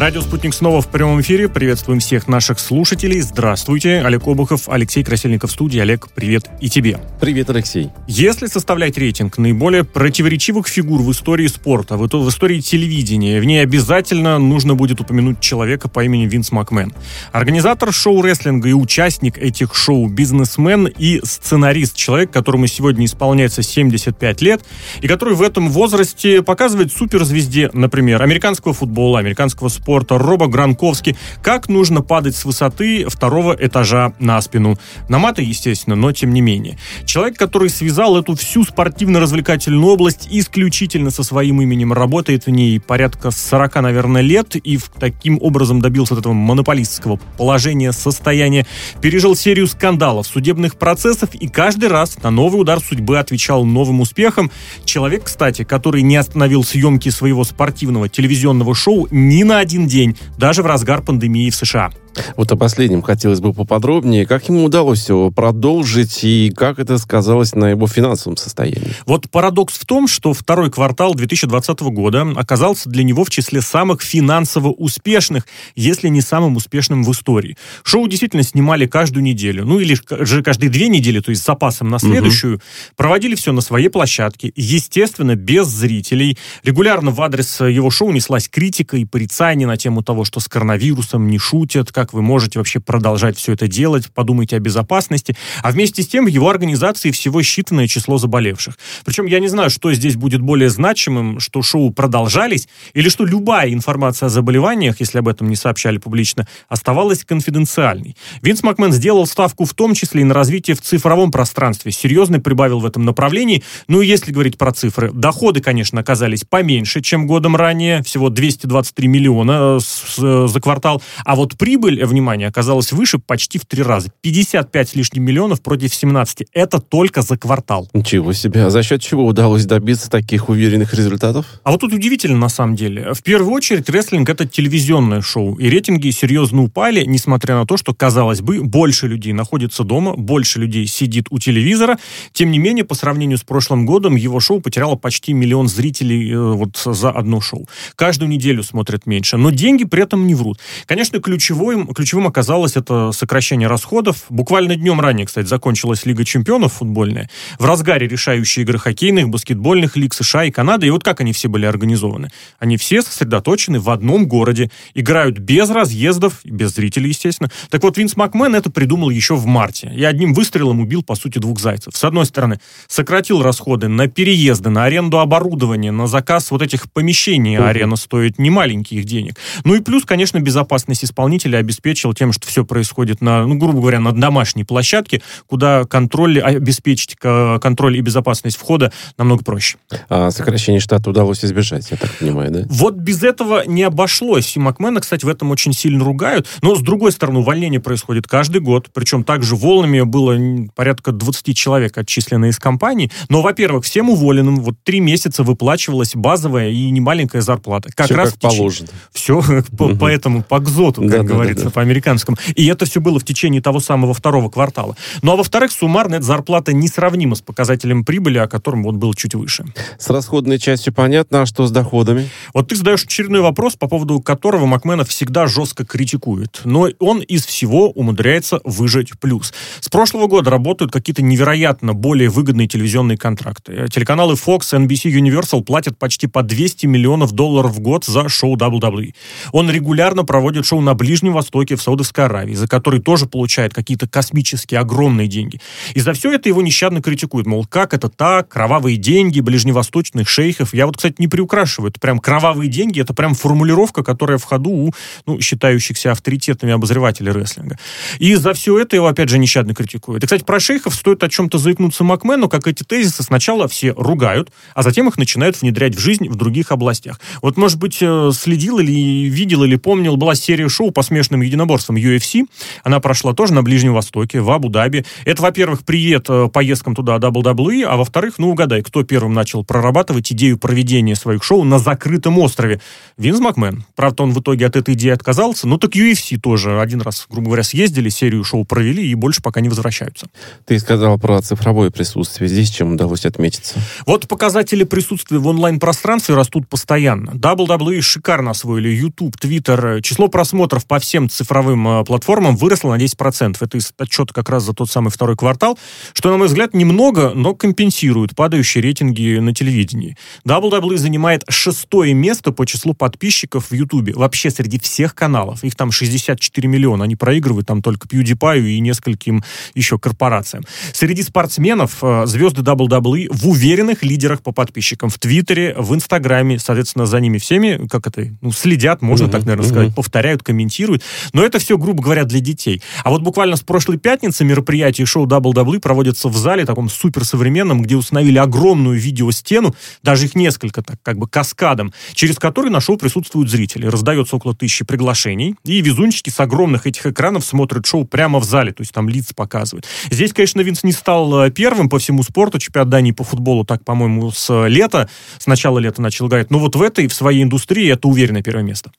Радио 0.00 0.22
«Спутник» 0.22 0.54
снова 0.54 0.80
в 0.80 0.88
прямом 0.88 1.20
эфире. 1.20 1.46
Приветствуем 1.46 2.00
всех 2.00 2.26
наших 2.26 2.58
слушателей. 2.58 3.20
Здравствуйте. 3.20 4.00
Олег 4.00 4.26
Обухов, 4.26 4.66
Алексей 4.66 5.04
Красильников 5.04 5.50
в 5.50 5.52
студии. 5.52 5.78
Олег, 5.78 6.08
привет 6.14 6.48
и 6.58 6.70
тебе. 6.70 6.98
Привет, 7.20 7.50
Алексей. 7.50 7.90
Если 8.08 8.46
составлять 8.46 8.96
рейтинг 8.96 9.36
наиболее 9.36 9.84
противоречивых 9.84 10.68
фигур 10.68 11.02
в 11.02 11.10
истории 11.10 11.48
спорта, 11.48 11.98
в, 11.98 12.08
в 12.08 12.28
истории 12.30 12.60
телевидения, 12.60 13.42
в 13.42 13.44
ней 13.44 13.62
обязательно 13.62 14.38
нужно 14.38 14.74
будет 14.74 15.02
упомянуть 15.02 15.40
человека 15.40 15.90
по 15.90 16.02
имени 16.02 16.24
Винс 16.24 16.50
Макмен. 16.50 16.94
Организатор 17.32 17.92
шоу 17.92 18.22
рестлинга 18.22 18.70
и 18.70 18.72
участник 18.72 19.36
этих 19.36 19.74
шоу, 19.74 20.08
бизнесмен 20.08 20.86
и 20.86 21.20
сценарист. 21.22 21.94
Человек, 21.94 22.30
которому 22.30 22.68
сегодня 22.68 23.04
исполняется 23.04 23.62
75 23.62 24.40
лет, 24.40 24.64
и 25.02 25.08
который 25.08 25.34
в 25.34 25.42
этом 25.42 25.68
возрасте 25.68 26.42
показывает 26.42 26.90
суперзвезде, 26.90 27.68
например, 27.74 28.22
американского 28.22 28.72
футбола, 28.72 29.18
американского 29.18 29.68
спорта, 29.68 29.89
спорта 29.90 30.18
Роба 30.18 30.46
Гранковский, 30.46 31.16
как 31.42 31.68
нужно 31.68 32.00
падать 32.00 32.36
с 32.36 32.44
высоты 32.44 33.06
второго 33.08 33.56
этажа 33.58 34.12
на 34.20 34.40
спину. 34.40 34.78
На 35.08 35.18
маты, 35.18 35.42
естественно, 35.42 35.96
но 35.96 36.12
тем 36.12 36.32
не 36.32 36.40
менее. 36.40 36.78
Человек, 37.04 37.36
который 37.36 37.70
связал 37.70 38.16
эту 38.16 38.36
всю 38.36 38.62
спортивно-развлекательную 38.62 39.84
область 39.84 40.28
исключительно 40.30 41.10
со 41.10 41.24
своим 41.24 41.60
именем, 41.60 41.92
работает 41.92 42.46
в 42.46 42.50
ней 42.50 42.78
порядка 42.78 43.32
40, 43.32 43.82
наверное, 43.82 44.22
лет 44.22 44.54
и 44.54 44.78
таким 45.00 45.38
образом 45.42 45.80
добился 45.80 46.14
этого 46.14 46.34
монополистского 46.34 47.18
положения, 47.36 47.90
состояния, 47.90 48.68
пережил 49.02 49.34
серию 49.34 49.66
скандалов, 49.66 50.28
судебных 50.28 50.76
процессов 50.76 51.34
и 51.34 51.48
каждый 51.48 51.88
раз 51.88 52.16
на 52.22 52.30
новый 52.30 52.60
удар 52.60 52.78
судьбы 52.78 53.18
отвечал 53.18 53.64
новым 53.64 54.02
успехом. 54.02 54.52
Человек, 54.84 55.24
кстати, 55.24 55.64
который 55.64 56.02
не 56.02 56.14
остановил 56.14 56.62
съемки 56.62 57.08
своего 57.08 57.42
спортивного 57.42 58.08
телевизионного 58.08 58.72
шоу 58.76 59.08
ни 59.10 59.42
на 59.42 59.58
один 59.58 59.79
один 59.80 59.86
день, 59.86 60.16
даже 60.36 60.62
в 60.62 60.66
разгар 60.66 61.02
пандемии 61.02 61.50
в 61.50 61.56
США. 61.56 61.90
Вот 62.36 62.50
о 62.52 62.56
последнем 62.56 63.02
хотелось 63.02 63.40
бы 63.40 63.52
поподробнее. 63.52 64.26
Как 64.26 64.48
ему 64.48 64.64
удалось 64.64 65.08
его 65.08 65.30
продолжить 65.30 66.24
и 66.24 66.52
как 66.54 66.78
это 66.78 66.98
сказалось 66.98 67.54
на 67.54 67.70
его 67.70 67.86
финансовом 67.86 68.36
состоянии? 68.36 68.94
Вот 69.06 69.30
парадокс 69.30 69.74
в 69.74 69.86
том, 69.86 70.08
что 70.08 70.32
второй 70.32 70.70
квартал 70.70 71.14
2020 71.14 71.80
года 71.80 72.26
оказался 72.36 72.88
для 72.88 73.04
него 73.04 73.24
в 73.24 73.30
числе 73.30 73.60
самых 73.60 74.02
финансово 74.02 74.68
успешных, 74.68 75.46
если 75.74 76.08
не 76.08 76.20
самым 76.20 76.56
успешным 76.56 77.04
в 77.04 77.12
истории. 77.12 77.56
Шоу 77.82 78.08
действительно 78.08 78.42
снимали 78.42 78.86
каждую 78.86 79.22
неделю, 79.22 79.64
ну 79.64 79.78
или 79.78 79.96
же 80.24 80.42
каждые 80.42 80.70
две 80.70 80.88
недели, 80.88 81.20
то 81.20 81.30
есть 81.30 81.42
с 81.42 81.46
запасом 81.46 81.88
на 81.88 81.98
следующую. 81.98 82.54
Угу. 82.56 82.62
Проводили 82.96 83.34
все 83.34 83.52
на 83.52 83.60
своей 83.60 83.88
площадке, 83.88 84.52
естественно, 84.56 85.36
без 85.36 85.66
зрителей. 85.66 86.38
Регулярно 86.64 87.10
в 87.10 87.20
адрес 87.20 87.60
его 87.60 87.90
шоу 87.90 88.10
неслась 88.10 88.48
критика 88.48 88.96
и 88.96 89.04
порицание 89.04 89.66
на 89.66 89.76
тему 89.76 90.02
того, 90.02 90.24
что 90.24 90.40
с 90.40 90.48
коронавирусом 90.48 91.28
не 91.28 91.38
шутят, 91.38 91.92
как 92.00 92.14
вы 92.14 92.22
можете 92.22 92.58
вообще 92.58 92.80
продолжать 92.80 93.36
все 93.36 93.52
это 93.52 93.68
делать, 93.68 94.10
подумайте 94.14 94.56
о 94.56 94.58
безопасности. 94.58 95.36
А 95.62 95.70
вместе 95.70 96.02
с 96.02 96.08
тем 96.08 96.24
в 96.24 96.28
его 96.28 96.48
организации 96.48 97.10
всего 97.10 97.42
считанное 97.42 97.88
число 97.88 98.16
заболевших. 98.16 98.78
Причем 99.04 99.26
я 99.26 99.38
не 99.38 99.48
знаю, 99.48 99.68
что 99.68 99.92
здесь 99.92 100.16
будет 100.16 100.40
более 100.40 100.70
значимым, 100.70 101.40
что 101.40 101.60
шоу 101.60 101.90
продолжались, 101.90 102.68
или 102.94 103.10
что 103.10 103.26
любая 103.26 103.70
информация 103.70 104.28
о 104.28 104.30
заболеваниях, 104.30 104.98
если 105.00 105.18
об 105.18 105.28
этом 105.28 105.50
не 105.50 105.56
сообщали 105.56 105.98
публично, 105.98 106.48
оставалась 106.70 107.22
конфиденциальной. 107.22 108.16
Винс 108.40 108.62
Макмен 108.62 108.94
сделал 108.94 109.26
ставку 109.26 109.66
в 109.66 109.74
том 109.74 109.92
числе 109.92 110.22
и 110.22 110.24
на 110.24 110.32
развитие 110.32 110.76
в 110.76 110.80
цифровом 110.80 111.30
пространстве, 111.30 111.92
серьезно 111.92 112.40
прибавил 112.40 112.80
в 112.80 112.86
этом 112.86 113.04
направлении. 113.04 113.62
Ну 113.88 114.00
и 114.00 114.06
если 114.06 114.32
говорить 114.32 114.56
про 114.56 114.72
цифры, 114.72 115.12
доходы, 115.12 115.60
конечно, 115.60 116.00
оказались 116.00 116.44
поменьше, 116.44 117.02
чем 117.02 117.26
годом 117.26 117.56
ранее, 117.56 118.02
всего 118.04 118.30
223 118.30 119.06
миллиона 119.06 119.78
э, 119.78 120.46
за 120.48 120.60
квартал, 120.60 121.02
а 121.26 121.36
вот 121.36 121.58
прибыль 121.58 121.89
прибыль, 121.90 122.04
внимание, 122.04 122.48
оказалась 122.48 122.92
выше 122.92 123.18
почти 123.18 123.58
в 123.58 123.66
три 123.66 123.82
раза. 123.82 124.10
55 124.22 124.88
с 124.88 124.94
лишним 124.94 125.24
миллионов 125.24 125.60
против 125.60 125.94
17. 125.94 126.46
Это 126.52 126.80
только 126.80 127.22
за 127.22 127.36
квартал. 127.36 127.88
Ничего 127.92 128.32
себе. 128.32 128.66
А 128.66 128.70
за 128.70 128.82
счет 128.82 129.02
чего 129.02 129.26
удалось 129.26 129.64
добиться 129.64 130.10
таких 130.10 130.48
уверенных 130.48 130.94
результатов? 130.94 131.46
А 131.64 131.70
вот 131.70 131.80
тут 131.80 131.92
удивительно 131.92 132.38
на 132.38 132.48
самом 132.48 132.76
деле. 132.76 133.12
В 133.14 133.22
первую 133.22 133.52
очередь 133.52 133.88
рестлинг 133.88 134.28
это 134.28 134.46
телевизионное 134.46 135.20
шоу. 135.20 135.56
И 135.56 135.68
рейтинги 135.68 136.10
серьезно 136.10 136.62
упали, 136.62 137.04
несмотря 137.04 137.56
на 137.56 137.66
то, 137.66 137.76
что, 137.76 137.94
казалось 137.94 138.40
бы, 138.40 138.62
больше 138.62 139.06
людей 139.06 139.32
находится 139.32 139.84
дома, 139.84 140.14
больше 140.16 140.58
людей 140.60 140.86
сидит 140.86 141.26
у 141.30 141.38
телевизора. 141.38 141.98
Тем 142.32 142.50
не 142.50 142.58
менее, 142.58 142.84
по 142.84 142.94
сравнению 142.94 143.38
с 143.38 143.42
прошлым 143.42 143.86
годом, 143.86 144.16
его 144.16 144.40
шоу 144.40 144.60
потеряло 144.60 144.96
почти 144.96 145.32
миллион 145.32 145.68
зрителей 145.68 146.32
э, 146.32 146.38
вот 146.38 146.76
за 146.84 147.10
одно 147.10 147.40
шоу. 147.40 147.68
Каждую 147.96 148.28
неделю 148.28 148.62
смотрят 148.62 149.06
меньше. 149.06 149.36
Но 149.36 149.50
деньги 149.50 149.84
при 149.84 150.02
этом 150.02 150.26
не 150.26 150.34
врут. 150.34 150.58
Конечно, 150.86 151.20
ключевой 151.20 151.79
ключевым, 151.80 151.94
ключевым 151.94 152.26
оказалось 152.26 152.76
это 152.76 153.12
сокращение 153.12 153.68
расходов. 153.68 154.24
Буквально 154.28 154.76
днем 154.76 155.00
ранее, 155.00 155.26
кстати, 155.26 155.46
закончилась 155.46 156.06
Лига 156.06 156.24
чемпионов 156.24 156.74
футбольная. 156.74 157.28
В 157.58 157.64
разгаре 157.64 158.06
решающие 158.06 158.64
игры 158.64 158.78
хоккейных, 158.78 159.28
баскетбольных 159.28 159.96
лиг 159.96 160.14
США 160.14 160.44
и 160.44 160.50
Канады. 160.50 160.86
И 160.86 160.90
вот 160.90 161.04
как 161.04 161.20
они 161.20 161.32
все 161.32 161.48
были 161.48 161.66
организованы? 161.66 162.30
Они 162.58 162.76
все 162.76 163.02
сосредоточены 163.02 163.80
в 163.80 163.90
одном 163.90 164.26
городе, 164.26 164.70
играют 164.94 165.38
без 165.38 165.70
разъездов, 165.70 166.40
без 166.44 166.74
зрителей, 166.74 167.08
естественно. 167.08 167.50
Так 167.70 167.82
вот, 167.82 167.96
Винс 167.98 168.16
Макмен 168.16 168.54
это 168.54 168.70
придумал 168.70 169.10
еще 169.10 169.34
в 169.34 169.46
марте. 169.46 169.92
И 169.94 170.04
одним 170.04 170.34
выстрелом 170.34 170.80
убил, 170.80 171.02
по 171.02 171.14
сути, 171.14 171.38
двух 171.38 171.60
зайцев. 171.60 171.96
С 171.96 172.04
одной 172.04 172.26
стороны, 172.26 172.60
сократил 172.88 173.42
расходы 173.42 173.88
на 173.88 174.08
переезды, 174.08 174.70
на 174.70 174.84
аренду 174.84 175.18
оборудования, 175.18 175.92
на 175.92 176.06
заказ 176.06 176.50
вот 176.50 176.62
этих 176.62 176.90
помещений. 176.90 177.58
Арена 177.58 177.96
стоит 177.96 178.38
немаленьких 178.38 179.04
денег. 179.04 179.36
Ну 179.64 179.74
и 179.74 179.80
плюс, 179.80 180.04
конечно, 180.04 180.40
безопасность 180.40 181.04
исполнителя 181.04 181.58
обеспечил 181.70 182.12
тем, 182.14 182.32
что 182.32 182.48
все 182.48 182.64
происходит 182.64 183.20
на, 183.20 183.46
ну, 183.46 183.54
грубо 183.54 183.80
говоря, 183.80 184.00
на 184.00 184.12
домашней 184.12 184.64
площадке, 184.64 185.22
куда 185.46 185.84
контроль, 185.84 186.40
обеспечить 186.40 187.14
контроль 187.16 187.96
и 187.96 188.00
безопасность 188.00 188.56
входа 188.56 188.92
намного 189.16 189.44
проще. 189.44 189.78
А 190.08 190.32
сокращение 190.32 190.80
штата 190.80 191.08
удалось 191.08 191.44
избежать, 191.44 191.90
я 191.92 191.96
так 191.96 192.10
понимаю, 192.18 192.50
да? 192.50 192.62
Вот 192.66 192.96
без 192.96 193.22
этого 193.22 193.64
не 193.66 193.84
обошлось. 193.84 194.56
И 194.56 194.60
Макмена, 194.60 195.00
кстати, 195.00 195.24
в 195.24 195.28
этом 195.28 195.52
очень 195.52 195.72
сильно 195.72 196.04
ругают. 196.04 196.48
Но, 196.60 196.74
с 196.74 196.80
другой 196.80 197.12
стороны, 197.12 197.38
увольнение 197.38 197.78
происходит 197.78 198.26
каждый 198.26 198.60
год. 198.60 198.90
Причем 198.92 199.22
также 199.22 199.54
волнами 199.54 200.00
было 200.00 200.36
порядка 200.74 201.12
20 201.12 201.56
человек 201.56 201.96
отчислено 201.96 202.46
из 202.46 202.58
компании. 202.58 203.12
Но, 203.28 203.42
во-первых, 203.42 203.84
всем 203.84 204.10
уволенным 204.10 204.60
вот 204.60 204.74
три 204.82 204.98
месяца 204.98 205.44
выплачивалась 205.44 206.16
базовая 206.16 206.70
и 206.70 206.90
немаленькая 206.90 207.42
зарплата. 207.42 207.90
Как 207.94 208.06
все 208.06 208.16
раз 208.16 208.32
как 208.32 208.40
положено. 208.40 208.88
Все 209.12 209.40
по, 209.78 209.94
по 209.94 210.06
этому, 210.06 210.42
по 210.42 210.58
ГЗОТу, 210.58 211.02
как 211.02 211.10
да, 211.10 211.22
говорится 211.22 211.59
да, 211.64 211.70
да. 211.70 211.70
по-американскому. 211.70 212.36
И 212.54 212.66
это 212.66 212.84
все 212.86 213.00
было 213.00 213.18
в 213.18 213.24
течение 213.24 213.62
того 213.62 213.80
самого 213.80 214.14
второго 214.14 214.50
квартала. 214.50 214.96
Ну 215.22 215.32
а 215.32 215.36
во-вторых, 215.36 215.72
суммарно 215.72 216.16
эта 216.16 216.24
зарплата 216.24 216.72
несравнима 216.72 217.34
с 217.34 217.40
показателем 217.40 218.04
прибыли, 218.04 218.38
о 218.38 218.48
котором 218.48 218.82
вот 218.82 218.96
был 218.96 219.14
чуть 219.14 219.34
выше. 219.34 219.64
С 219.98 220.08
расходной 220.10 220.58
частью 220.58 220.92
понятно, 220.92 221.42
а 221.42 221.46
что 221.46 221.66
с 221.66 221.70
доходами? 221.70 222.28
Вот 222.54 222.68
ты 222.68 222.76
задаешь 222.76 223.04
очередной 223.04 223.40
вопрос, 223.40 223.76
по 223.76 223.88
поводу 223.88 224.20
которого 224.20 224.66
Макменов 224.66 225.08
всегда 225.08 225.46
жестко 225.46 225.84
критикует. 225.84 226.60
Но 226.64 226.88
он 226.98 227.20
из 227.20 227.44
всего 227.46 227.90
умудряется 227.90 228.60
выжать 228.64 229.18
плюс. 229.20 229.52
С 229.80 229.88
прошлого 229.88 230.26
года 230.26 230.50
работают 230.50 230.92
какие-то 230.92 231.22
невероятно 231.22 231.94
более 231.94 232.28
выгодные 232.28 232.68
телевизионные 232.68 233.18
контракты. 233.18 233.86
Телеканалы 233.90 234.34
Fox, 234.34 234.72
NBC, 234.72 235.10
Universal 235.10 235.62
платят 235.62 235.98
почти 235.98 236.26
по 236.26 236.42
200 236.42 236.86
миллионов 236.86 237.32
долларов 237.32 237.72
в 237.72 237.80
год 237.80 238.04
за 238.04 238.28
шоу 238.28 238.56
WWE. 238.56 239.14
Он 239.52 239.70
регулярно 239.70 240.24
проводит 240.24 240.66
шоу 240.66 240.80
на 240.80 240.94
Ближнем 240.94 241.32
Востоке, 241.32 241.49
Востоке, 241.50 241.74
в 241.74 241.82
Саудовской 241.82 242.26
Аравии, 242.26 242.54
за 242.54 242.68
который 242.68 243.00
тоже 243.00 243.26
получает 243.26 243.74
какие-то 243.74 244.08
космические 244.08 244.78
огромные 244.80 245.26
деньги. 245.26 245.60
И 245.94 246.00
за 246.00 246.12
все 246.12 246.32
это 246.32 246.48
его 246.48 246.62
нещадно 246.62 247.02
критикуют. 247.02 247.46
Мол, 247.46 247.66
как 247.66 247.92
это 247.92 248.08
так? 248.08 248.48
Кровавые 248.48 248.96
деньги 248.96 249.40
ближневосточных 249.40 250.28
шейхов. 250.28 250.72
Я 250.72 250.86
вот, 250.86 250.96
кстати, 250.96 251.16
не 251.18 251.26
приукрашиваю. 251.26 251.90
Это 251.90 251.98
прям 251.98 252.20
кровавые 252.20 252.70
деньги. 252.70 253.00
Это 253.00 253.14
прям 253.14 253.34
формулировка, 253.34 254.04
которая 254.04 254.38
в 254.38 254.44
ходу 254.44 254.70
у 254.70 254.92
ну, 255.26 255.40
считающихся 255.40 256.12
авторитетными 256.12 256.72
обозревателей 256.72 257.32
рестлинга. 257.32 257.78
И 258.18 258.34
за 258.36 258.52
все 258.54 258.78
это 258.78 258.94
его, 258.94 259.08
опять 259.08 259.28
же, 259.28 259.38
нещадно 259.38 259.74
критикуют. 259.74 260.22
И, 260.22 260.26
кстати, 260.26 260.44
про 260.44 260.60
шейхов 260.60 260.94
стоит 260.94 261.24
о 261.24 261.28
чем-то 261.28 261.58
заикнуться 261.58 262.04
Макмену, 262.04 262.48
как 262.48 262.68
эти 262.68 262.84
тезисы 262.84 263.22
сначала 263.24 263.66
все 263.66 263.92
ругают, 263.96 264.52
а 264.74 264.82
затем 264.82 265.08
их 265.08 265.18
начинают 265.18 265.60
внедрять 265.60 265.96
в 265.96 265.98
жизнь 265.98 266.28
в 266.28 266.36
других 266.36 266.70
областях. 266.70 267.20
Вот, 267.42 267.56
может 267.56 267.78
быть, 267.78 267.98
э, 268.00 268.30
следил 268.32 268.78
или 268.78 269.28
видел, 269.28 269.64
или 269.64 269.76
помнил, 269.76 270.16
была 270.16 270.34
серия 270.34 270.68
шоу 270.68 270.90
по 270.90 271.02
смешным 271.02 271.39
спортивным 271.40 271.42
единоборством 271.42 271.96
UFC. 271.96 272.46
Она 272.84 273.00
прошла 273.00 273.32
тоже 273.32 273.54
на 273.54 273.62
Ближнем 273.62 273.94
Востоке, 273.94 274.40
в 274.40 274.50
Абу-Даби. 274.50 275.04
Это, 275.24 275.42
во-первых, 275.42 275.84
привет 275.84 276.26
э, 276.28 276.48
поездкам 276.52 276.94
туда 276.94 277.16
WWE, 277.16 277.84
а 277.84 277.96
во-вторых, 277.96 278.34
ну 278.38 278.50
угадай, 278.50 278.82
кто 278.82 279.02
первым 279.02 279.34
начал 279.34 279.64
прорабатывать 279.64 280.32
идею 280.32 280.58
проведения 280.58 281.16
своих 281.16 281.42
шоу 281.42 281.64
на 281.64 281.78
закрытом 281.78 282.38
острове? 282.38 282.80
Винс 283.16 283.40
Макмен. 283.40 283.84
Правда, 283.96 284.22
он 284.22 284.32
в 284.32 284.40
итоге 284.40 284.66
от 284.66 284.76
этой 284.76 284.94
идеи 284.94 285.10
отказался. 285.10 285.66
Ну 285.66 285.78
так 285.78 285.96
UFC 285.96 286.38
тоже 286.38 286.80
один 286.80 287.00
раз, 287.00 287.26
грубо 287.28 287.46
говоря, 287.46 287.62
съездили, 287.62 288.08
серию 288.08 288.44
шоу 288.44 288.64
провели 288.64 289.06
и 289.06 289.14
больше 289.14 289.42
пока 289.42 289.60
не 289.60 289.68
возвращаются. 289.68 290.28
Ты 290.66 290.78
сказал 290.78 291.18
про 291.18 291.40
цифровое 291.40 291.90
присутствие. 291.90 292.48
Здесь 292.48 292.70
чем 292.70 292.94
удалось 292.94 293.24
отметиться? 293.24 293.80
Вот 294.06 294.28
показатели 294.28 294.84
присутствия 294.84 295.38
в 295.38 295.46
онлайн-пространстве 295.46 296.34
растут 296.34 296.68
постоянно. 296.68 297.30
WWE 297.30 298.00
шикарно 298.00 298.50
освоили 298.50 298.88
YouTube, 298.88 299.36
Twitter. 299.36 300.00
Число 300.02 300.28
просмотров 300.28 300.86
по 300.86 300.98
всем 300.98 301.19
цифровым 301.28 301.86
э, 301.86 302.04
платформам 302.04 302.56
выросло 302.56 302.96
на 302.96 303.00
10%. 303.00 303.56
Это 303.60 303.76
из 303.76 303.92
отчета 303.98 304.32
как 304.32 304.48
раз 304.48 304.64
за 304.64 304.72
тот 304.72 304.90
самый 304.90 305.10
второй 305.10 305.36
квартал, 305.36 305.78
что, 306.12 306.30
на 306.30 306.38
мой 306.38 306.48
взгляд, 306.48 306.74
немного, 306.74 307.32
но 307.34 307.54
компенсирует 307.54 308.34
падающие 308.34 308.82
рейтинги 308.82 309.38
на 309.38 309.54
телевидении. 309.54 310.16
WWE 310.46 310.96
занимает 310.96 311.44
шестое 311.48 312.14
место 312.14 312.52
по 312.52 312.66
числу 312.66 312.94
подписчиков 312.94 313.70
в 313.70 313.74
YouTube. 313.74 314.14
Вообще 314.14 314.50
среди 314.50 314.78
всех 314.78 315.14
каналов. 315.14 315.64
Их 315.64 315.74
там 315.74 315.90
64 315.90 316.68
миллиона. 316.68 317.04
Они 317.04 317.16
проигрывают 317.16 317.66
там 317.66 317.82
только 317.82 318.08
PewDiePie 318.08 318.68
и 318.70 318.80
нескольким 318.80 319.42
еще 319.74 319.98
корпорациям. 319.98 320.64
Среди 320.92 321.22
спортсменов 321.22 321.98
э, 322.02 322.26
звезды 322.26 322.62
WWE 322.62 323.28
в 323.30 323.48
уверенных 323.48 324.02
лидерах 324.02 324.42
по 324.42 324.52
подписчикам 324.52 325.10
в 325.10 325.18
Твиттере, 325.18 325.74
в 325.76 325.94
Инстаграме, 325.94 326.58
соответственно, 326.58 327.06
за 327.06 327.20
ними 327.20 327.38
всеми, 327.38 327.86
как 327.88 328.06
это, 328.06 328.28
ну, 328.40 328.52
следят, 328.52 329.02
можно 329.02 329.26
uh-huh, 329.26 329.30
так, 329.30 329.44
наверное, 329.44 329.66
uh-huh. 329.66 329.70
сказать, 329.70 329.94
повторяют, 329.94 330.42
комментируют. 330.42 331.02
Но 331.32 331.42
это 331.42 331.58
все, 331.58 331.78
грубо 331.78 332.02
говоря, 332.02 332.24
для 332.24 332.40
детей. 332.40 332.82
А 333.04 333.10
вот 333.10 333.22
буквально 333.22 333.56
с 333.56 333.60
прошлой 333.60 333.98
пятницы 333.98 334.44
мероприятие 334.44 335.06
шоу 335.06 335.26
WWE 335.26 335.80
проводится 335.80 336.28
в 336.28 336.36
зале 336.36 336.64
таком 336.64 336.88
суперсовременном, 336.88 337.82
где 337.82 337.96
установили 337.96 338.38
огромную 338.38 338.98
видеостену, 338.98 339.74
даже 340.02 340.26
их 340.26 340.34
несколько, 340.34 340.82
так 340.82 340.96
как 341.02 341.18
бы 341.18 341.28
каскадом, 341.28 341.92
через 342.14 342.36
который 342.36 342.70
на 342.70 342.80
шоу 342.80 342.96
присутствуют 342.96 343.50
зрители. 343.50 343.86
Раздается 343.86 344.36
около 344.36 344.54
тысячи 344.54 344.84
приглашений, 344.84 345.56
и 345.64 345.80
везунчики 345.80 346.30
с 346.30 346.40
огромных 346.40 346.86
этих 346.86 347.06
экранов 347.06 347.44
смотрят 347.44 347.86
шоу 347.86 348.04
прямо 348.04 348.38
в 348.38 348.44
зале, 348.44 348.72
то 348.72 348.82
есть 348.82 348.92
там 348.92 349.08
лица 349.08 349.34
показывают. 349.34 349.86
Здесь, 350.10 350.32
конечно, 350.32 350.60
Винс 350.60 350.82
не 350.82 350.92
стал 350.92 351.44
э, 351.44 351.50
первым 351.50 351.88
по 351.88 351.98
всему 351.98 352.22
спорту, 352.22 352.58
чемпионат 352.58 352.88
Дании 352.88 353.12
по 353.12 353.24
футболу 353.24 353.64
так, 353.64 353.84
по-моему, 353.84 354.30
с 354.30 354.66
лета, 354.66 355.08
с 355.38 355.46
начала 355.46 355.78
лета 355.78 356.02
начал 356.02 356.28
играть, 356.28 356.50
но 356.50 356.58
вот 356.58 356.76
в 356.76 356.82
этой, 356.82 357.06
в 357.06 357.14
своей 357.14 357.42
индустрии 357.42 357.90
это 357.90 358.08
уверенное 358.08 358.42
первое 358.42 358.64
место. 358.64 358.92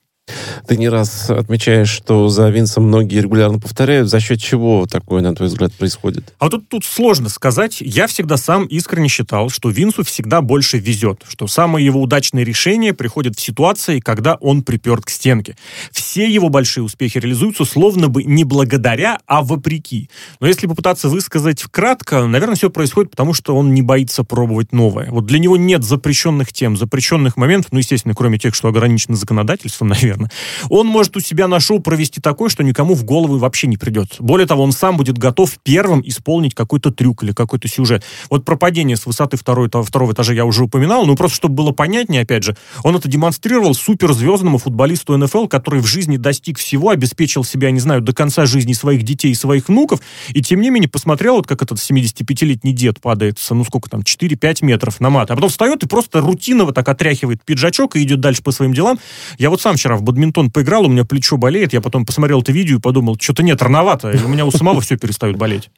Ты 0.68 0.78
не 0.78 0.90
раз 0.90 1.30
отмечаешь, 1.30 1.90
что 1.90 2.30
за 2.30 2.50
Винсом 2.50 2.86
многие 2.86 3.22
регулярно 3.22 3.60
повторяют. 3.60 4.10
За 4.10 4.20
счет 4.20 4.40
чего 4.40 4.86
такое, 4.86 5.22
на 5.22 5.36
твой 5.36 5.50
взгляд, 5.50 5.74
происходит? 5.74 6.34
А 6.40 6.46
вот 6.46 6.52
тут, 6.52 6.70
тут 6.70 6.86
сложно 6.86 7.30
сказать. 7.30 7.82
Я 7.82 8.08
всегда 8.08 8.38
сам 8.38 8.66
искренне 8.66 9.10
считал, 9.10 9.50
что 9.50 9.70
Винсу 9.70 10.04
всегда 10.04 10.42
больше 10.42 10.78
везет, 10.78 11.24
что 11.28 11.48
самые 11.48 11.86
его 11.86 12.02
удачные 12.02 12.46
решения 12.46 12.94
приходят 12.94 13.38
в 13.38 13.42
ситуации, 13.42 14.00
когда 14.00 14.36
он 14.36 14.64
приперт 14.64 15.06
к 15.06 15.10
стенке. 15.10 15.56
Все 15.92 16.30
его 16.30 16.50
большие 16.50 16.84
успехи 16.84 17.18
реализуются 17.18 17.66
словно 17.66 18.08
бы 18.08 18.24
не 18.24 18.44
благодаря, 18.44 19.20
а 19.26 19.42
вопреки. 19.42 20.10
Но 20.40 20.48
если 20.48 20.68
попытаться 20.68 21.10
высказать 21.10 21.64
кратко, 21.64 22.26
наверное, 22.26 22.56
все 22.56 22.70
происходит 22.70 23.12
потому, 23.12 23.34
что 23.34 23.56
он 23.56 23.74
не 23.74 23.82
боится 23.82 24.24
пробовать 24.24 24.72
новое. 24.72 25.10
Вот 25.12 25.26
для 25.26 25.40
него 25.40 25.58
нет 25.58 25.84
запрещенных 25.84 26.54
тем, 26.54 26.78
запрещенных 26.78 27.38
моментов, 27.38 27.72
ну, 27.72 27.80
естественно, 27.80 28.16
кроме 28.16 28.38
тех, 28.38 28.56
что 28.56 28.68
ограничены 28.68 29.16
законодательством, 29.16 29.90
наверное, 29.90 30.11
наверное. 30.12 30.32
Он 30.70 30.88
может 30.88 31.16
у 31.18 31.20
себя 31.20 31.48
на 31.48 31.60
шоу 31.60 31.80
провести 31.80 32.22
такое, 32.22 32.50
что 32.50 32.64
никому 32.64 32.94
в 32.94 33.04
голову 33.04 33.38
вообще 33.38 33.68
не 33.68 33.78
придет. 33.78 34.16
Более 34.20 34.48
того, 34.48 34.64
он 34.64 34.72
сам 34.72 34.98
будет 34.98 35.18
готов 35.18 35.58
первым 35.64 36.02
исполнить 36.06 36.54
какой-то 36.54 36.92
трюк 36.92 37.24
или 37.24 37.32
какой-то 37.32 37.68
сюжет. 37.68 38.04
Вот 38.30 38.46
про 38.46 38.56
падение 38.56 38.98
с 38.98 39.06
высоты 39.06 39.38
второй, 39.38 39.70
второго 39.70 40.14
этажа 40.14 40.34
я 40.34 40.46
уже 40.46 40.64
упоминал, 40.64 41.06
но 41.06 41.16
просто 41.16 41.38
чтобы 41.38 41.56
было 41.56 41.72
понятнее, 41.72 42.22
опять 42.22 42.44
же, 42.44 42.56
он 42.84 42.96
это 42.96 43.08
демонстрировал 43.08 43.74
суперзвездному 43.74 44.58
футболисту 44.58 45.18
НФЛ, 45.18 45.48
который 45.48 45.82
в 45.82 45.88
жизни 45.88 46.18
достиг 46.18 46.58
всего, 46.58 46.90
обеспечил 46.90 47.44
себя, 47.44 47.72
не 47.72 47.80
знаю, 47.80 48.02
до 48.02 48.14
конца 48.14 48.46
жизни 48.46 48.74
своих 48.74 49.04
детей 49.04 49.32
и 49.32 49.36
своих 49.36 49.70
внуков, 49.70 50.02
и 50.30 50.42
тем 50.42 50.62
не 50.62 50.70
менее 50.70 50.90
посмотрел, 50.90 51.36
вот 51.36 51.48
как 51.48 51.62
этот 51.62 51.78
75-летний 51.78 52.74
дед 52.74 53.00
падает, 53.02 53.40
ну 53.50 53.64
сколько 53.64 53.90
там, 53.90 54.02
4-5 54.02 54.66
метров 54.66 55.00
на 55.00 55.10
мат, 55.10 55.32
а 55.32 55.36
потом 55.36 55.50
встает 55.50 55.84
и 55.84 55.88
просто 55.88 56.22
рутиново 56.22 56.74
так 56.74 56.88
отряхивает 56.90 57.44
пиджачок 57.44 57.96
и 57.96 58.04
идет 58.04 58.20
дальше 58.20 58.44
по 58.44 58.52
своим 58.52 58.74
делам. 58.74 59.00
Я 59.38 59.50
вот 59.50 59.62
сам 59.62 59.76
вчера 59.76 59.96
в 60.02 60.04
бадминтон 60.04 60.52
поиграл, 60.52 60.86
у 60.86 60.90
меня 60.90 61.06
плечо 61.06 61.38
болеет, 61.38 61.74
я 61.74 61.82
потом 61.82 62.06
посмотрел 62.06 62.42
это 62.42 62.52
видео 62.52 62.78
и 62.78 62.80
подумал, 62.80 63.18
что-то 63.20 63.44
нет, 63.44 63.62
рановато, 63.62 64.12
и 64.12 64.22
у 64.22 64.28
меня 64.28 64.46
у 64.46 64.52
самого 64.52 64.82
все 64.82 64.98
перестает 64.98 65.38
болеть. 65.38 65.70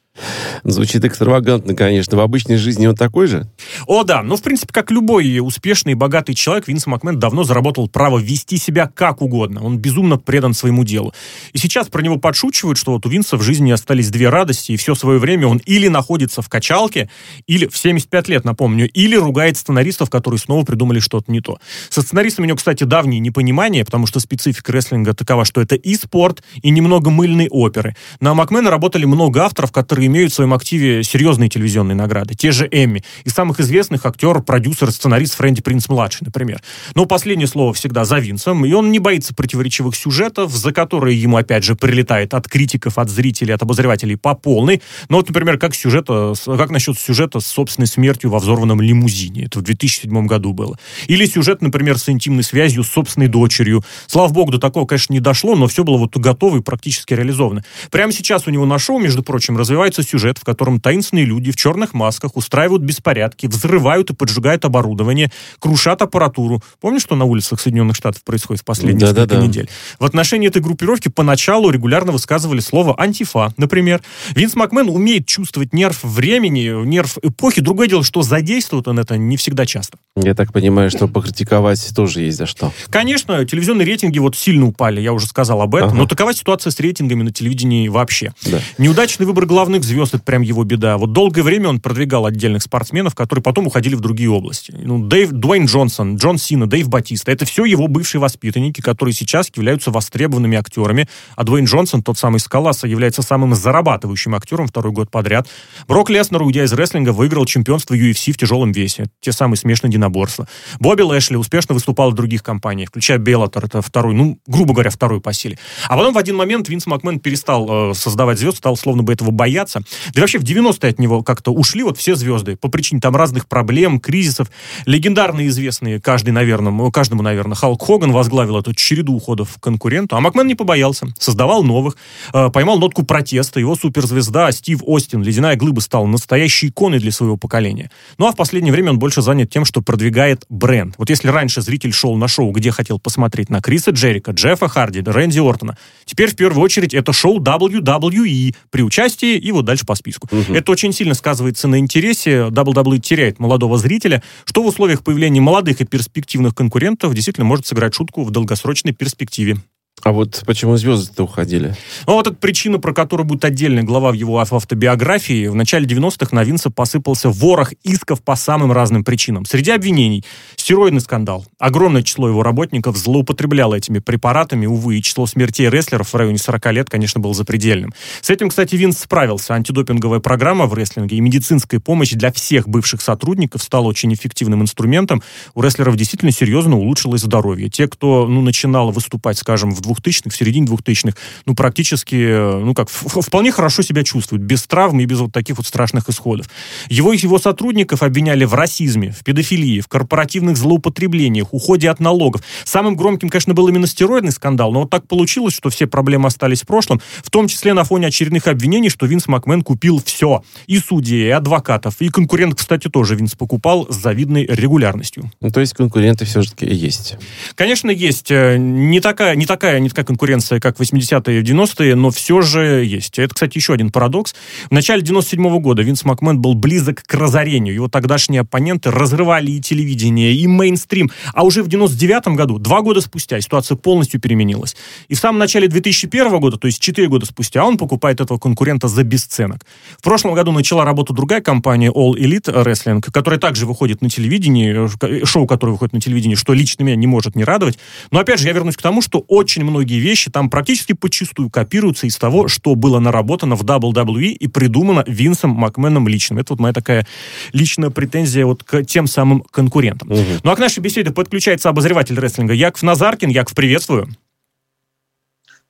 Звучит 0.62 1.04
экстравагантно, 1.04 1.74
конечно. 1.74 2.16
В 2.16 2.20
обычной 2.20 2.56
жизни 2.56 2.86
он 2.86 2.94
такой 2.94 3.26
же? 3.26 3.48
О, 3.86 4.04
да. 4.04 4.22
Ну, 4.22 4.36
в 4.36 4.42
принципе, 4.42 4.72
как 4.72 4.90
любой 4.90 5.38
успешный 5.40 5.92
и 5.92 5.94
богатый 5.94 6.34
человек, 6.34 6.68
Винс 6.68 6.86
Макмен 6.86 7.18
давно 7.18 7.44
заработал 7.44 7.88
право 7.88 8.18
вести 8.18 8.56
себя 8.56 8.90
как 8.92 9.20
угодно. 9.20 9.62
Он 9.62 9.78
безумно 9.78 10.16
предан 10.16 10.54
своему 10.54 10.84
делу. 10.84 11.12
И 11.52 11.58
сейчас 11.58 11.88
про 11.88 12.00
него 12.02 12.18
подшучивают, 12.18 12.78
что 12.78 12.92
вот 12.92 13.04
у 13.06 13.08
Винса 13.08 13.36
в 13.36 13.42
жизни 13.42 13.72
остались 13.72 14.10
две 14.10 14.28
радости, 14.28 14.72
и 14.72 14.76
все 14.76 14.94
свое 14.94 15.18
время 15.18 15.48
он 15.48 15.58
или 15.58 15.88
находится 15.88 16.42
в 16.42 16.48
качалке, 16.48 17.10
или 17.46 17.66
в 17.66 17.76
75 17.76 18.28
лет, 18.28 18.44
напомню, 18.44 18.88
или 18.90 19.16
ругает 19.16 19.56
сценаристов, 19.56 20.10
которые 20.10 20.38
снова 20.38 20.64
придумали 20.64 21.00
что-то 21.00 21.30
не 21.30 21.40
то. 21.40 21.58
Со 21.88 22.02
сценаристами 22.02 22.46
у 22.46 22.48
него, 22.48 22.56
кстати, 22.56 22.84
давние 22.84 23.20
непонимания, 23.20 23.84
потому 23.84 24.06
что 24.06 24.20
специфика 24.20 24.72
рестлинга 24.72 25.14
такова, 25.14 25.44
что 25.44 25.60
это 25.60 25.74
и 25.74 25.94
спорт, 25.96 26.42
и 26.62 26.70
немного 26.70 27.10
мыльной 27.10 27.48
оперы. 27.50 27.96
На 28.20 28.34
Макмена 28.34 28.70
работали 28.70 29.04
много 29.04 29.44
авторов, 29.44 29.72
которые 29.72 30.03
имеют 30.06 30.32
в 30.32 30.34
своем 30.34 30.54
активе 30.54 31.02
серьезные 31.02 31.48
телевизионные 31.48 31.94
награды. 31.94 32.34
Те 32.34 32.52
же 32.52 32.68
Эмми. 32.70 33.04
Из 33.24 33.32
самых 33.32 33.60
известных 33.60 34.06
актер, 34.06 34.40
продюсер, 34.42 34.90
сценарист 34.90 35.34
Фрэнди 35.34 35.62
Принц-младший, 35.62 36.24
например. 36.24 36.60
Но 36.94 37.06
последнее 37.06 37.46
слово 37.46 37.72
всегда 37.72 38.04
за 38.04 38.18
Винсом, 38.18 38.64
и 38.64 38.72
он 38.72 38.92
не 38.92 38.98
боится 38.98 39.34
противоречивых 39.34 39.96
сюжетов, 39.96 40.52
за 40.52 40.72
которые 40.72 41.20
ему, 41.20 41.36
опять 41.36 41.64
же, 41.64 41.74
прилетает 41.74 42.34
от 42.34 42.48
критиков, 42.48 42.98
от 42.98 43.08
зрителей, 43.08 43.54
от 43.54 43.62
обозревателей 43.62 44.16
по 44.16 44.34
полной. 44.34 44.82
Но 45.08 45.18
вот, 45.18 45.28
например, 45.28 45.58
как, 45.58 45.74
сюжета, 45.74 46.34
как 46.44 46.70
насчет 46.70 46.98
сюжета 46.98 47.40
с 47.40 47.46
собственной 47.46 47.86
смертью 47.86 48.30
во 48.30 48.38
взорванном 48.38 48.80
лимузине? 48.80 49.44
Это 49.44 49.58
в 49.58 49.62
2007 49.62 50.26
году 50.26 50.52
было. 50.52 50.78
Или 51.06 51.26
сюжет, 51.26 51.62
например, 51.62 51.98
с 51.98 52.08
интимной 52.08 52.42
связью 52.42 52.84
с 52.84 52.88
собственной 52.88 53.28
дочерью. 53.28 53.82
Слава 54.06 54.32
богу, 54.32 54.52
до 54.52 54.58
такого, 54.58 54.86
конечно, 54.86 55.12
не 55.12 55.20
дошло, 55.20 55.56
но 55.56 55.66
все 55.66 55.84
было 55.84 55.96
вот 55.96 56.16
готово 56.16 56.58
и 56.58 56.60
практически 56.60 57.14
реализовано. 57.14 57.64
Прямо 57.90 58.12
сейчас 58.12 58.46
у 58.46 58.50
него 58.50 58.66
на 58.66 58.78
шоу, 58.78 58.98
между 58.98 59.22
прочим, 59.22 59.56
развивается 59.56 59.93
сюжет, 60.02 60.38
в 60.38 60.44
котором 60.44 60.80
таинственные 60.80 61.24
люди 61.24 61.52
в 61.52 61.56
черных 61.56 61.94
масках 61.94 62.36
устраивают 62.36 62.82
беспорядки, 62.82 63.46
взрывают 63.46 64.10
и 64.10 64.14
поджигают 64.14 64.64
оборудование, 64.64 65.30
крушат 65.58 66.02
аппаратуру. 66.02 66.62
Помнишь, 66.80 67.02
что 67.02 67.16
на 67.16 67.24
улицах 67.24 67.60
Соединенных 67.60 67.96
Штатов 67.96 68.24
происходит 68.24 68.62
в 68.62 68.64
последние 68.64 69.00
да, 69.00 69.06
несколько 69.08 69.26
да, 69.26 69.40
да. 69.40 69.46
недель? 69.46 69.68
В 69.98 70.04
отношении 70.04 70.48
этой 70.48 70.62
группировки 70.62 71.08
поначалу 71.08 71.70
регулярно 71.70 72.12
высказывали 72.12 72.60
слово 72.60 72.94
«антифа», 73.00 73.52
например. 73.56 74.02
Винс 74.34 74.54
Макмен 74.54 74.88
умеет 74.88 75.26
чувствовать 75.26 75.72
нерв 75.72 76.02
времени, 76.02 76.84
нерв 76.84 77.18
эпохи. 77.22 77.60
Другое 77.60 77.88
дело, 77.88 78.04
что 78.04 78.22
задействует 78.22 78.88
он 78.88 78.98
это 78.98 79.16
не 79.16 79.36
всегда 79.36 79.66
часто. 79.66 79.98
Я 80.16 80.34
так 80.34 80.52
понимаю, 80.52 80.90
что 80.90 81.08
покритиковать 81.08 81.94
тоже 81.94 82.22
есть 82.22 82.38
за 82.38 82.46
что. 82.46 82.72
Конечно, 82.88 83.44
телевизионные 83.44 83.86
рейтинги 83.86 84.18
вот 84.18 84.36
сильно 84.36 84.66
упали, 84.66 85.00
я 85.00 85.12
уже 85.12 85.26
сказал 85.26 85.60
об 85.60 85.74
этом, 85.74 85.90
ага. 85.90 85.98
но 85.98 86.06
такова 86.06 86.32
ситуация 86.32 86.70
с 86.70 86.80
рейтингами 86.80 87.22
на 87.22 87.32
телевидении 87.32 87.88
вообще. 87.88 88.32
Да. 88.46 88.60
Неудачный 88.78 89.26
выбор 89.26 89.46
главных 89.46 89.83
звезд, 89.84 90.14
это 90.14 90.24
прям 90.24 90.42
его 90.42 90.64
беда. 90.64 90.98
Вот 90.98 91.12
долгое 91.12 91.42
время 91.42 91.68
он 91.68 91.80
продвигал 91.80 92.26
отдельных 92.26 92.62
спортсменов, 92.62 93.14
которые 93.14 93.42
потом 93.42 93.66
уходили 93.66 93.94
в 93.94 94.00
другие 94.00 94.30
области. 94.30 94.74
Ну, 94.76 95.06
Дэйв, 95.06 95.30
Дуэйн 95.30 95.66
Джонсон, 95.66 96.16
Джон 96.16 96.38
Сина, 96.38 96.66
Дэйв 96.66 96.88
Батиста, 96.88 97.32
это 97.32 97.44
все 97.44 97.64
его 97.64 97.86
бывшие 97.88 98.20
воспитанники, 98.20 98.80
которые 98.80 99.14
сейчас 99.14 99.50
являются 99.54 99.90
востребованными 99.90 100.56
актерами, 100.56 101.08
а 101.36 101.44
Дуэйн 101.44 101.66
Джонсон, 101.66 102.02
тот 102.02 102.18
самый 102.18 102.40
Скаласа, 102.40 102.86
является 102.86 103.22
самым 103.22 103.54
зарабатывающим 103.54 104.34
актером 104.34 104.66
второй 104.66 104.92
год 104.92 105.10
подряд. 105.10 105.48
Брок 105.86 106.10
Леснер, 106.10 106.42
уйдя 106.42 106.64
из 106.64 106.72
рестлинга, 106.72 107.10
выиграл 107.10 107.46
чемпионство 107.46 107.94
UFC 107.94 108.32
в 108.32 108.38
тяжелом 108.38 108.72
весе. 108.72 109.06
Те 109.20 109.32
самые 109.32 109.56
смешанные 109.56 109.92
единоборства. 109.92 110.48
Бобби 110.80 111.02
Лэшли 111.02 111.36
успешно 111.36 111.74
выступал 111.74 112.10
в 112.10 112.14
других 112.14 112.42
компаниях, 112.42 112.88
включая 112.90 113.18
Беллатор, 113.18 113.64
это 113.64 113.82
второй, 113.82 114.14
ну, 114.14 114.38
грубо 114.46 114.74
говоря, 114.74 114.90
второй 114.90 115.20
по 115.20 115.32
силе. 115.32 115.58
А 115.88 115.96
потом 115.96 116.14
в 116.14 116.18
один 116.18 116.36
момент 116.36 116.68
Винс 116.68 116.86
Макмен 116.86 117.20
перестал 117.20 117.90
э, 117.90 117.94
создавать 117.94 118.38
звезд, 118.38 118.58
стал 118.58 118.76
словно 118.76 119.02
бы 119.02 119.12
этого 119.12 119.30
бояться, 119.30 119.73
появляться. 119.74 120.12
Да 120.12 120.20
и 120.20 120.20
вообще 120.20 120.38
в 120.38 120.42
90-е 120.42 120.90
от 120.90 120.98
него 120.98 121.22
как-то 121.22 121.52
ушли 121.52 121.82
вот 121.82 121.98
все 121.98 122.14
звезды 122.14 122.56
по 122.56 122.68
причине 122.68 123.00
там 123.00 123.16
разных 123.16 123.46
проблем, 123.46 124.00
кризисов. 124.00 124.50
Легендарные 124.86 125.48
известные, 125.48 126.00
каждый, 126.00 126.30
наверное, 126.30 126.90
каждому, 126.90 127.22
наверное, 127.22 127.56
Халк 127.56 127.82
Хоган 127.82 128.12
возглавил 128.12 128.58
эту 128.58 128.74
череду 128.74 129.14
уходов 129.14 129.54
к 129.54 129.62
конкуренту, 129.62 130.16
а 130.16 130.20
Макмен 130.20 130.46
не 130.46 130.54
побоялся, 130.54 131.06
создавал 131.18 131.62
новых, 131.62 131.96
э, 132.32 132.50
поймал 132.50 132.78
нотку 132.78 133.04
протеста, 133.04 133.60
его 133.60 133.74
суперзвезда 133.74 134.52
Стив 134.52 134.80
Остин, 134.84 135.22
ледяная 135.22 135.56
глыба, 135.56 135.80
стал 135.80 136.06
настоящей 136.06 136.68
иконой 136.68 136.98
для 136.98 137.12
своего 137.12 137.36
поколения. 137.36 137.90
Ну 138.18 138.26
а 138.26 138.32
в 138.32 138.36
последнее 138.36 138.72
время 138.72 138.90
он 138.90 138.98
больше 138.98 139.22
занят 139.22 139.50
тем, 139.50 139.64
что 139.64 139.80
продвигает 139.80 140.44
бренд. 140.48 140.94
Вот 140.98 141.10
если 141.10 141.28
раньше 141.28 141.62
зритель 141.62 141.92
шел 141.92 142.16
на 142.16 142.28
шоу, 142.28 142.50
где 142.52 142.70
хотел 142.70 142.98
посмотреть 142.98 143.50
на 143.50 143.60
Криса 143.60 143.90
Джерика, 143.90 144.32
Джеффа 144.32 144.68
Харди, 144.68 145.02
Рэнди 145.04 145.38
Ортона, 145.38 145.76
теперь 146.04 146.30
в 146.30 146.36
первую 146.36 146.62
очередь 146.62 146.94
это 146.94 147.12
шоу 147.12 147.40
WWE 147.40 148.54
при 148.70 148.82
участии 148.82 149.36
и 149.36 149.52
вот 149.52 149.63
дальше 149.64 149.84
по 149.86 149.94
списку. 149.94 150.28
Угу. 150.30 150.54
Это 150.54 150.72
очень 150.72 150.92
сильно 150.92 151.14
сказывается 151.14 151.68
на 151.68 151.78
интересе. 151.78 152.48
WWE 152.48 152.98
теряет 152.98 153.38
молодого 153.38 153.78
зрителя, 153.78 154.22
что 154.44 154.62
в 154.62 154.66
условиях 154.66 155.02
появления 155.02 155.40
молодых 155.40 155.80
и 155.80 155.84
перспективных 155.84 156.54
конкурентов 156.54 157.14
действительно 157.14 157.46
может 157.46 157.66
сыграть 157.66 157.94
шутку 157.94 158.24
в 158.24 158.30
долгосрочной 158.30 158.92
перспективе. 158.92 159.56
А 160.04 160.12
вот 160.12 160.42
почему 160.44 160.76
звезды-то 160.76 161.24
уходили? 161.24 161.74
Ну, 162.06 162.12
вот 162.12 162.26
эта 162.26 162.36
причина, 162.36 162.78
про 162.78 162.92
которую 162.92 163.26
будет 163.26 163.42
отдельная 163.46 163.82
глава 163.84 164.10
в 164.10 164.14
его 164.14 164.38
автобиографии. 164.38 165.46
В 165.46 165.54
начале 165.54 165.86
90-х 165.86 166.28
на 166.36 166.44
Винса 166.44 166.68
посыпался 166.68 167.30
ворох 167.30 167.72
исков 167.84 168.22
по 168.22 168.36
самым 168.36 168.70
разным 168.70 169.02
причинам. 169.02 169.46
Среди 169.46 169.70
обвинений 169.70 170.22
стероидный 170.56 171.00
скандал. 171.00 171.46
Огромное 171.58 172.02
число 172.02 172.28
его 172.28 172.42
работников 172.42 172.98
злоупотребляло 172.98 173.76
этими 173.76 173.98
препаратами. 173.98 174.66
Увы, 174.66 174.98
и 174.98 175.02
число 175.02 175.24
смертей 175.26 175.70
рестлеров 175.70 176.12
в 176.12 176.14
районе 176.14 176.36
40 176.36 176.72
лет, 176.72 176.90
конечно, 176.90 177.18
было 177.18 177.32
запредельным. 177.32 177.94
С 178.20 178.28
этим, 178.28 178.50
кстати, 178.50 178.76
Винс 178.76 178.98
справился. 178.98 179.54
Антидопинговая 179.54 180.20
программа 180.20 180.66
в 180.66 180.74
рестлинге 180.74 181.16
и 181.16 181.20
медицинская 181.20 181.80
помощь 181.80 182.10
для 182.10 182.30
всех 182.30 182.68
бывших 182.68 183.00
сотрудников 183.00 183.62
стала 183.62 183.86
очень 183.86 184.12
эффективным 184.12 184.60
инструментом. 184.60 185.22
У 185.54 185.62
рестлеров 185.62 185.96
действительно 185.96 186.30
серьезно 186.30 186.76
улучшилось 186.76 187.22
здоровье. 187.22 187.70
Те, 187.70 187.88
кто 187.88 188.26
ну, 188.26 188.42
начинал 188.42 188.90
выступать, 188.90 189.38
скажем, 189.38 189.70
в 189.70 189.80
2000-х, 189.94 190.30
в 190.30 190.36
середине 190.36 190.66
2000-х, 190.66 191.16
ну, 191.46 191.54
практически, 191.54 192.16
ну, 192.60 192.74
как, 192.74 192.88
вполне 192.88 193.52
хорошо 193.52 193.82
себя 193.82 194.02
чувствуют, 194.02 194.42
без 194.42 194.66
травм 194.66 195.00
и 195.00 195.04
без 195.04 195.18
вот 195.20 195.32
таких 195.32 195.56
вот 195.56 195.66
страшных 195.66 196.08
исходов. 196.08 196.48
Его 196.88 197.12
и 197.12 197.18
его 197.18 197.38
сотрудников 197.38 198.02
обвиняли 198.02 198.44
в 198.44 198.54
расизме, 198.54 199.10
в 199.10 199.24
педофилии, 199.24 199.80
в 199.80 199.88
корпоративных 199.88 200.56
злоупотреблениях, 200.56 201.52
уходе 201.52 201.90
от 201.90 202.00
налогов. 202.00 202.42
Самым 202.64 202.96
громким, 202.96 203.28
конечно, 203.28 203.54
был 203.54 203.68
именно 203.68 203.86
стероидный 203.86 204.32
скандал, 204.32 204.72
но 204.72 204.80
вот 204.80 204.90
так 204.90 205.06
получилось, 205.06 205.54
что 205.54 205.70
все 205.70 205.86
проблемы 205.86 206.26
остались 206.26 206.62
в 206.62 206.66
прошлом, 206.66 207.00
в 207.22 207.30
том 207.30 207.48
числе 207.48 207.74
на 207.74 207.84
фоне 207.84 208.08
очередных 208.08 208.46
обвинений, 208.46 208.90
что 208.90 209.06
Винс 209.06 209.28
Макмен 209.28 209.62
купил 209.62 210.02
все. 210.04 210.42
И 210.66 210.78
судей, 210.78 211.26
и 211.26 211.30
адвокатов, 211.30 212.00
и 212.00 212.08
конкурент, 212.08 212.54
кстати, 212.54 212.88
тоже 212.88 213.14
Винс 213.14 213.34
покупал 213.34 213.86
с 213.90 213.96
завидной 213.96 214.46
регулярностью. 214.46 215.30
Ну, 215.40 215.50
то 215.50 215.60
есть 215.60 215.74
конкуренты 215.74 216.24
все-таки 216.24 216.66
есть? 216.66 217.16
Конечно, 217.54 217.90
есть. 217.90 218.30
Э, 218.30 218.56
не 218.58 219.00
такая, 219.00 219.36
не 219.36 219.46
такая 219.46 219.73
не 219.78 219.88
такая 219.88 220.04
конкуренция, 220.04 220.60
как 220.60 220.78
в 220.78 220.80
80-е 220.80 221.40
и 221.40 221.42
90-е, 221.42 221.94
но 221.94 222.10
все 222.10 222.42
же 222.42 222.84
есть. 222.84 223.18
Это, 223.18 223.34
кстати, 223.34 223.56
еще 223.58 223.74
один 223.74 223.90
парадокс. 223.90 224.34
В 224.68 224.72
начале 224.72 225.02
97 225.02 225.46
-го 225.46 225.60
года 225.60 225.82
Винс 225.82 226.04
Макмен 226.04 226.40
был 226.40 226.54
близок 226.54 227.02
к 227.02 227.14
разорению. 227.14 227.74
Его 227.74 227.88
тогдашние 227.88 228.42
оппоненты 228.42 228.90
разрывали 228.90 229.50
и 229.50 229.60
телевидение, 229.60 230.32
и 230.32 230.46
мейнстрим. 230.46 231.10
А 231.32 231.44
уже 231.44 231.62
в 231.62 231.68
99 231.68 232.36
году, 232.36 232.58
два 232.58 232.80
года 232.80 233.00
спустя, 233.00 233.40
ситуация 233.40 233.76
полностью 233.76 234.20
переменилась. 234.20 234.76
И 235.08 235.14
в 235.14 235.18
самом 235.18 235.38
начале 235.38 235.68
2001 235.68 236.38
года, 236.40 236.56
то 236.56 236.66
есть 236.66 236.80
4 236.80 237.08
года 237.08 237.26
спустя, 237.26 237.64
он 237.64 237.76
покупает 237.76 238.20
этого 238.20 238.38
конкурента 238.38 238.88
за 238.88 239.02
бесценок. 239.02 239.64
В 239.98 240.02
прошлом 240.02 240.34
году 240.34 240.52
начала 240.52 240.84
работу 240.84 241.12
другая 241.12 241.40
компания 241.40 241.90
All 241.90 242.14
Elite 242.14 242.52
Wrestling, 242.64 243.00
которая 243.00 243.40
также 243.40 243.66
выходит 243.66 244.02
на 244.02 244.08
телевидении, 244.08 245.24
шоу, 245.24 245.46
которое 245.46 245.72
выходит 245.72 245.92
на 245.92 246.00
телевидении, 246.00 246.36
что 246.36 246.52
лично 246.52 246.84
меня 246.84 246.96
не 246.96 247.06
может 247.06 247.36
не 247.36 247.44
радовать. 247.44 247.78
Но 248.10 248.20
опять 248.20 248.40
же, 248.40 248.46
я 248.46 248.52
вернусь 248.52 248.76
к 248.76 248.82
тому, 248.82 249.02
что 249.02 249.24
очень 249.28 249.63
многие 249.64 249.98
вещи 249.98 250.30
там 250.30 250.50
практически 250.50 250.92
подчастую 250.92 251.50
копируются 251.50 252.06
из 252.06 252.16
того, 252.16 252.48
что 252.48 252.74
было 252.74 252.98
наработано 253.00 253.56
в 253.56 253.62
WWE 253.62 254.28
и 254.28 254.46
придумано 254.46 255.04
Винсом 255.06 255.50
Макменом 255.50 256.08
лично. 256.08 256.38
Это 256.38 256.52
вот 256.52 256.60
моя 256.60 256.72
такая 256.72 257.06
личная 257.52 257.90
претензия 257.90 258.46
вот 258.46 258.62
к 258.62 258.84
тем 258.84 259.06
самым 259.06 259.42
конкурентам. 259.50 260.10
Угу. 260.10 260.20
Ну 260.42 260.50
а 260.50 260.56
к 260.56 260.58
нашей 260.58 260.80
беседе 260.80 261.10
подключается 261.10 261.68
обозреватель 261.68 262.18
рестлинга 262.18 262.54
Яков 262.54 262.82
Назаркин. 262.82 263.30
Яков, 263.30 263.54
приветствую. 263.54 264.08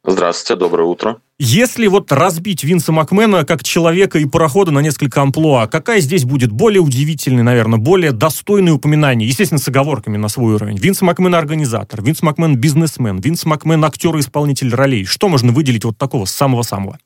Здравствуйте, 0.06 0.60
доброе 0.60 0.84
утро. 0.84 1.16
Если 1.38 1.86
вот 1.86 2.12
разбить 2.12 2.62
Винса 2.62 2.92
Макмена 2.92 3.46
как 3.46 3.64
человека 3.64 4.18
и 4.18 4.26
парохода 4.26 4.70
на 4.70 4.80
несколько 4.80 5.22
амплуа, 5.22 5.66
какая 5.66 6.00
здесь 6.00 6.24
будет 6.24 6.52
более 6.52 6.82
удивительная, 6.82 7.42
наверное, 7.42 7.78
более 7.78 8.12
достойное 8.12 8.74
упоминание, 8.74 9.26
естественно, 9.26 9.58
с 9.58 9.66
оговорками 9.66 10.18
на 10.18 10.28
свой 10.28 10.54
уровень? 10.54 10.76
Винс 10.76 11.00
Макмен 11.00 11.34
организатор, 11.34 12.02
Винс 12.02 12.22
Макмен 12.22 12.56
бизнесмен, 12.56 13.18
Винс 13.18 13.46
Макмен 13.46 13.82
актер 13.82 14.14
и 14.16 14.20
исполнитель 14.20 14.74
ролей. 14.74 15.06
Что 15.06 15.28
можно 15.28 15.52
выделить 15.52 15.86
вот 15.86 15.96
такого 15.96 16.26
самого-самого? 16.26 16.98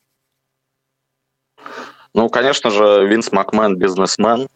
Ну, 2.15 2.29
конечно 2.29 2.71
же, 2.71 3.07
Винс 3.07 3.31
Макмен 3.31 3.77
бизнесмен, 3.77 4.49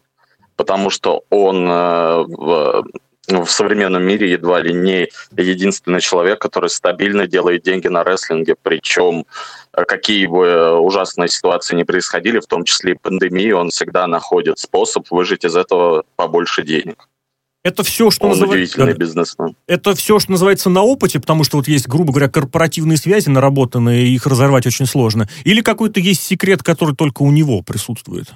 потому 0.57 0.89
что 0.89 1.23
он 1.29 1.65
э, 1.65 2.83
в 3.27 3.31
ну, 3.31 3.45
в 3.45 3.51
современном 3.51 4.03
мире 4.03 4.31
едва 4.31 4.59
ли 4.61 4.73
не 4.73 5.09
единственный 5.37 6.01
человек, 6.01 6.39
который 6.39 6.69
стабильно 6.69 7.25
делает 7.25 7.63
деньги 7.63 7.87
на 7.87 8.03
рестлинге, 8.03 8.55
причем 8.61 9.25
э, 9.73 9.85
какие 9.85 10.27
бы 10.27 10.45
э, 10.45 10.71
ужасные 10.73 11.29
ситуации 11.29 11.75
не 11.75 11.85
происходили, 11.85 12.39
в 12.39 12.47
том 12.47 12.65
числе 12.65 12.93
и 12.93 12.97
пандемии, 13.01 13.51
он 13.51 13.69
всегда 13.69 14.07
находит 14.07 14.59
способ 14.59 15.09
выжить 15.09 15.45
из 15.45 15.55
этого 15.55 16.03
побольше 16.15 16.63
денег. 16.63 17.07
Это 17.63 17.83
все, 17.83 18.11
что 18.11 18.25
Он 18.25 18.31
называется... 18.31 18.93
бизнесмен. 18.93 19.55
Это 19.67 19.95
все, 19.95 20.19
что 20.19 20.31
называется 20.31 20.69
на 20.69 20.81
опыте, 20.81 21.21
потому 21.21 21.45
что 21.45 21.57
вот 21.57 21.69
есть, 21.69 21.87
грубо 21.87 22.11
говоря, 22.11 22.27
корпоративные 22.27 22.97
связи 22.97 23.29
наработанные, 23.29 24.09
их 24.09 24.27
разорвать 24.27 24.67
очень 24.67 24.85
сложно. 24.85 25.29
Или 25.45 25.61
какой-то 25.61 26.01
есть 26.01 26.23
секрет, 26.23 26.61
который 26.61 26.93
только 26.93 27.21
у 27.21 27.31
него 27.31 27.61
присутствует? 27.61 28.33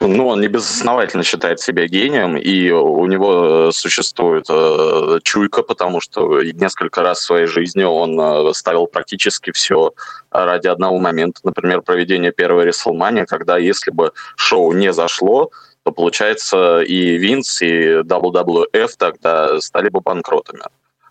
Ну, 0.00 0.28
он 0.28 0.40
не 0.40 0.46
безосновательно 0.46 1.24
считает 1.24 1.58
себя 1.58 1.88
гением, 1.88 2.36
и 2.36 2.70
у 2.70 3.04
него 3.06 3.68
э, 3.68 3.72
существует 3.72 4.46
э, 4.48 5.18
чуйка, 5.24 5.64
потому 5.64 6.00
что 6.00 6.40
несколько 6.42 7.02
раз 7.02 7.18
в 7.18 7.24
своей 7.24 7.46
жизни 7.46 7.82
он 7.82 8.18
э, 8.20 8.52
ставил 8.54 8.86
практически 8.86 9.50
все 9.50 9.92
ради 10.30 10.68
одного 10.68 10.98
момента. 10.98 11.40
Например, 11.42 11.82
проведение 11.82 12.30
первой 12.30 12.66
Рестлмании, 12.66 13.24
когда 13.24 13.58
если 13.58 13.90
бы 13.90 14.12
шоу 14.36 14.72
не 14.72 14.92
зашло, 14.92 15.50
то, 15.82 15.90
получается, 15.90 16.80
и 16.82 17.16
Винс, 17.16 17.60
и 17.60 18.02
WWF 18.02 18.90
тогда 18.96 19.60
стали 19.60 19.88
бы 19.88 20.00
банкротами 20.00 20.62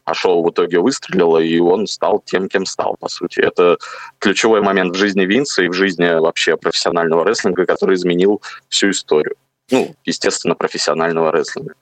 а 0.08 0.14
шоу 0.14 0.42
в 0.42 0.50
итоге 0.50 0.80
выстрелило, 0.80 1.38
и 1.38 1.60
он 1.60 1.86
стал 1.86 2.24
тем, 2.26 2.48
кем 2.48 2.66
стал, 2.66 2.96
по 2.98 3.10
сути. 3.10 3.42
Это 3.42 3.78
ключевой 4.20 4.62
момент 4.62 4.96
в 4.96 4.98
жизни 4.98 5.26
Винса 5.26 5.64
и 5.64 5.68
в 5.68 5.74
жизни 5.74 6.20
вообще 6.22 6.56
профессионального 6.56 7.26
рестлинга, 7.26 7.66
который 7.66 7.96
изменил 7.96 8.42
всю 8.70 8.92
историю. 8.92 9.36
Ну, 9.70 9.94
естественно, 10.06 10.56
профессионального 10.56 11.34
рестлинга. 11.34 11.74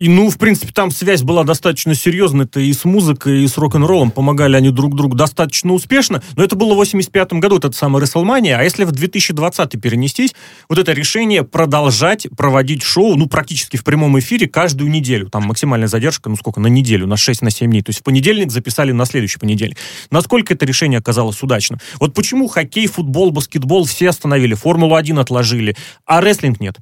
И, 0.00 0.08
ну, 0.08 0.30
в 0.30 0.38
принципе, 0.38 0.72
там 0.72 0.90
связь 0.90 1.22
была 1.22 1.44
достаточно 1.44 1.94
серьезная. 1.94 2.46
Это 2.46 2.58
и 2.58 2.72
с 2.72 2.86
музыкой, 2.86 3.44
и 3.44 3.46
с 3.46 3.58
рок-н-роллом. 3.58 4.10
Помогали 4.10 4.56
они 4.56 4.70
друг 4.70 4.96
другу 4.96 5.14
достаточно 5.14 5.74
успешно. 5.74 6.22
Но 6.36 6.42
это 6.42 6.56
было 6.56 6.72
в 6.72 6.76
85 6.76 7.34
году, 7.34 7.58
этот 7.58 7.76
самый 7.76 8.02
WrestleMania. 8.02 8.54
А 8.54 8.62
если 8.62 8.84
в 8.84 8.92
2020 8.92 9.78
перенестись, 9.78 10.34
вот 10.70 10.78
это 10.78 10.92
решение 10.92 11.44
продолжать 11.44 12.26
проводить 12.34 12.82
шоу, 12.82 13.14
ну, 13.16 13.26
практически 13.26 13.76
в 13.76 13.84
прямом 13.84 14.18
эфире 14.18 14.48
каждую 14.48 14.90
неделю. 14.90 15.28
Там 15.28 15.42
максимальная 15.42 15.88
задержка, 15.88 16.30
ну, 16.30 16.36
сколько, 16.36 16.60
на 16.60 16.68
неделю, 16.68 17.06
на 17.06 17.18
6, 17.18 17.42
на 17.42 17.50
7 17.50 17.70
дней. 17.70 17.82
То 17.82 17.90
есть 17.90 18.00
в 18.00 18.02
понедельник 18.02 18.50
записали 18.50 18.92
на 18.92 19.04
следующий 19.04 19.38
понедельник. 19.38 19.76
Насколько 20.10 20.54
это 20.54 20.64
решение 20.64 20.98
оказалось 20.98 21.42
удачно? 21.42 21.78
Вот 21.98 22.14
почему 22.14 22.48
хоккей, 22.48 22.86
футбол, 22.86 23.32
баскетбол 23.32 23.84
все 23.84 24.08
остановили, 24.08 24.54
Формулу-1 24.54 25.20
отложили, 25.20 25.76
а 26.06 26.22
рестлинг 26.22 26.58
нет? 26.58 26.76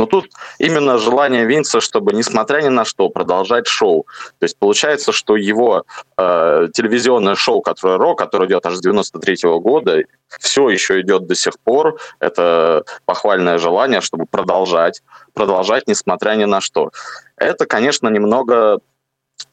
Но 0.00 0.06
тут 0.06 0.30
именно 0.58 0.96
желание 0.96 1.44
Винса, 1.44 1.82
чтобы, 1.82 2.14
несмотря 2.14 2.62
ни 2.62 2.68
на 2.68 2.86
что, 2.86 3.10
продолжать 3.10 3.66
шоу. 3.66 4.06
То 4.38 4.44
есть 4.44 4.58
получается, 4.58 5.12
что 5.12 5.36
его 5.36 5.84
э, 6.16 6.68
телевизионное 6.72 7.34
шоу, 7.34 7.60
которое 7.60 7.98
«Ро», 7.98 8.14
которое 8.14 8.48
идет 8.48 8.64
аж 8.64 8.76
с 8.76 8.80
93 8.80 9.34
-го 9.34 9.60
года, 9.60 10.02
все 10.40 10.70
еще 10.70 11.02
идет 11.02 11.26
до 11.26 11.34
сих 11.34 11.60
пор. 11.60 11.98
Это 12.18 12.84
похвальное 13.04 13.58
желание, 13.58 14.00
чтобы 14.00 14.24
продолжать, 14.24 15.02
продолжать, 15.34 15.86
несмотря 15.86 16.34
ни 16.34 16.46
на 16.46 16.62
что. 16.62 16.92
Это, 17.36 17.66
конечно, 17.66 18.08
немного 18.08 18.80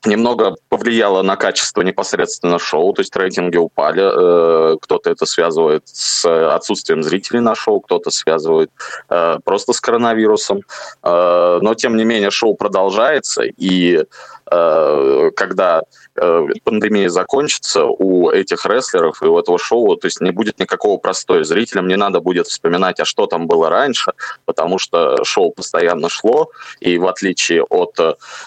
немного 0.05 0.55
повлияло 0.69 1.21
на 1.21 1.35
качество 1.35 1.81
непосредственно 1.81 2.59
шоу, 2.59 2.93
то 2.93 3.01
есть 3.01 3.15
рейтинги 3.15 3.57
упали. 3.57 4.01
Э, 4.03 4.77
кто-то 4.81 5.09
это 5.09 5.25
связывает 5.25 5.83
с 5.85 6.25
отсутствием 6.55 7.03
зрителей 7.03 7.39
на 7.39 7.55
шоу, 7.55 7.79
кто-то 7.79 8.11
связывает 8.11 8.71
э, 9.09 9.37
просто 9.43 9.73
с 9.73 9.81
коронавирусом. 9.81 10.61
Э, 11.03 11.59
но, 11.61 11.73
тем 11.75 11.97
не 11.97 12.05
менее, 12.05 12.31
шоу 12.31 12.55
продолжается, 12.55 13.43
и 13.43 14.03
когда 14.49 15.81
пандемия 16.63 17.09
закончится, 17.09 17.83
у 17.83 18.29
этих 18.29 18.65
рестлеров 18.65 19.21
и 19.21 19.25
у 19.25 19.37
этого 19.37 19.59
шоу, 19.59 19.97
то 19.97 20.07
есть 20.07 20.21
не 20.21 20.31
будет 20.31 20.57
никакого 20.57 20.97
простоя. 20.97 21.43
Зрителям 21.43 21.89
не 21.89 21.97
надо 21.97 22.21
будет 22.21 22.47
вспоминать, 22.47 23.01
а 23.01 23.05
что 23.05 23.27
там 23.27 23.45
было 23.47 23.69
раньше, 23.69 24.13
потому 24.45 24.79
что 24.79 25.21
шоу 25.25 25.51
постоянно 25.51 26.07
шло, 26.07 26.49
и 26.79 26.97
в 26.97 27.07
отличие 27.07 27.61
от 27.63 27.99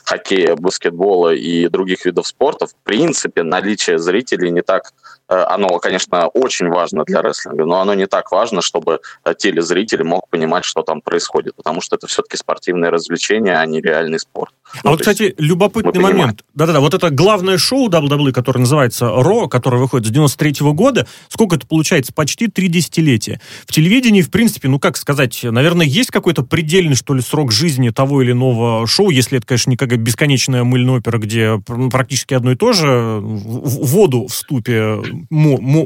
хоккея, 0.05 0.57
баскетбола 0.57 1.30
и 1.33 1.69
других 1.69 2.05
видов 2.05 2.27
спорта, 2.27 2.67
в 2.67 2.75
принципе, 2.85 3.43
наличие 3.43 3.99
зрителей 3.99 4.51
не 4.51 4.63
так 4.63 4.93
оно, 5.35 5.79
конечно, 5.79 6.27
очень 6.29 6.69
важно 6.69 7.05
для 7.05 7.23
рестлинга, 7.23 7.65
но 7.65 7.81
оно 7.81 7.95
не 7.95 8.07
так 8.07 8.33
важно, 8.33 8.63
чтобы 8.63 9.01
э, 9.25 9.35
телезритель 9.37 10.03
мог 10.03 10.29
понимать, 10.29 10.65
что 10.65 10.83
там 10.83 11.01
происходит, 11.01 11.55
потому 11.57 11.81
что 11.81 11.97
это 11.97 12.07
все-таки 12.07 12.37
спортивное 12.37 12.91
развлечение, 12.91 13.57
а 13.57 13.67
не 13.67 13.81
реальный 13.81 14.19
спорт. 14.19 14.53
А 14.73 14.79
ну, 14.85 14.91
вот, 14.91 15.01
кстати, 15.01 15.35
любопытный 15.39 16.01
момент. 16.01 16.45
Да-да-да, 16.55 16.81
вот 16.81 16.95
это 16.95 17.11
главное 17.11 17.59
шоу 17.59 17.89
WWE, 17.89 18.33
которое 18.33 18.61
называется 18.61 19.09
«Ро», 19.09 19.49
которое 19.49 19.79
выходит 19.79 20.07
с 20.07 20.11
93 20.11 20.51
-го 20.63 20.73
года, 20.73 21.07
сколько 21.29 21.57
это 21.57 21.67
получается? 21.67 22.13
Почти 22.13 22.49
три 22.49 22.69
десятилетия. 22.69 23.41
В 23.67 23.73
телевидении, 23.73 24.23
в 24.23 24.31
принципе, 24.31 24.69
ну, 24.69 24.79
как 24.79 24.97
сказать, 24.97 25.41
наверное, 25.43 25.87
есть 25.87 26.11
какой-то 26.11 26.43
предельный, 26.43 26.95
что 26.95 27.15
ли, 27.15 27.23
срок 27.23 27.53
жизни 27.53 27.91
того 27.91 28.23
или 28.23 28.33
иного 28.33 28.87
шоу, 28.87 29.11
если 29.11 29.39
это, 29.39 29.47
конечно, 29.47 29.71
не 29.71 29.77
как 29.77 29.97
бесконечная 29.99 30.65
мыльная 30.65 30.97
опера, 30.97 31.19
где 31.19 31.61
практически 31.91 32.35
одно 32.35 32.53
и 32.53 32.57
то 32.57 32.73
же, 32.73 33.21
в 33.21 33.87
воду 33.87 34.27
в 34.27 34.35
ступе 34.35 35.01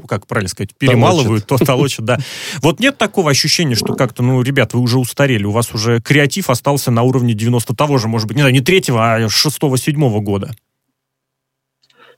как 0.06 0.26
правильно 0.26 0.48
сказать, 0.48 0.70
перемалывают, 0.76 1.46
то 1.46 1.58
толочат, 1.58 2.04
да. 2.04 2.18
Вот 2.62 2.80
нет 2.80 2.98
такого 2.98 3.30
ощущения, 3.30 3.74
что 3.74 3.94
как-то, 3.94 4.22
ну, 4.22 4.42
ребят, 4.42 4.74
вы 4.74 4.80
уже 4.80 4.98
устарели, 4.98 5.44
у 5.44 5.50
вас 5.50 5.72
уже 5.74 6.00
креатив 6.00 6.50
остался 6.50 6.90
на 6.90 7.02
уровне 7.02 7.34
90 7.34 7.74
того 7.74 7.98
же, 7.98 8.08
может 8.08 8.28
быть, 8.28 8.36
не 8.36 8.42
знаю, 8.42 8.54
не 8.54 8.60
третьего, 8.60 9.14
а 9.14 9.28
шестого-седьмого 9.28 10.20
года. 10.20 10.54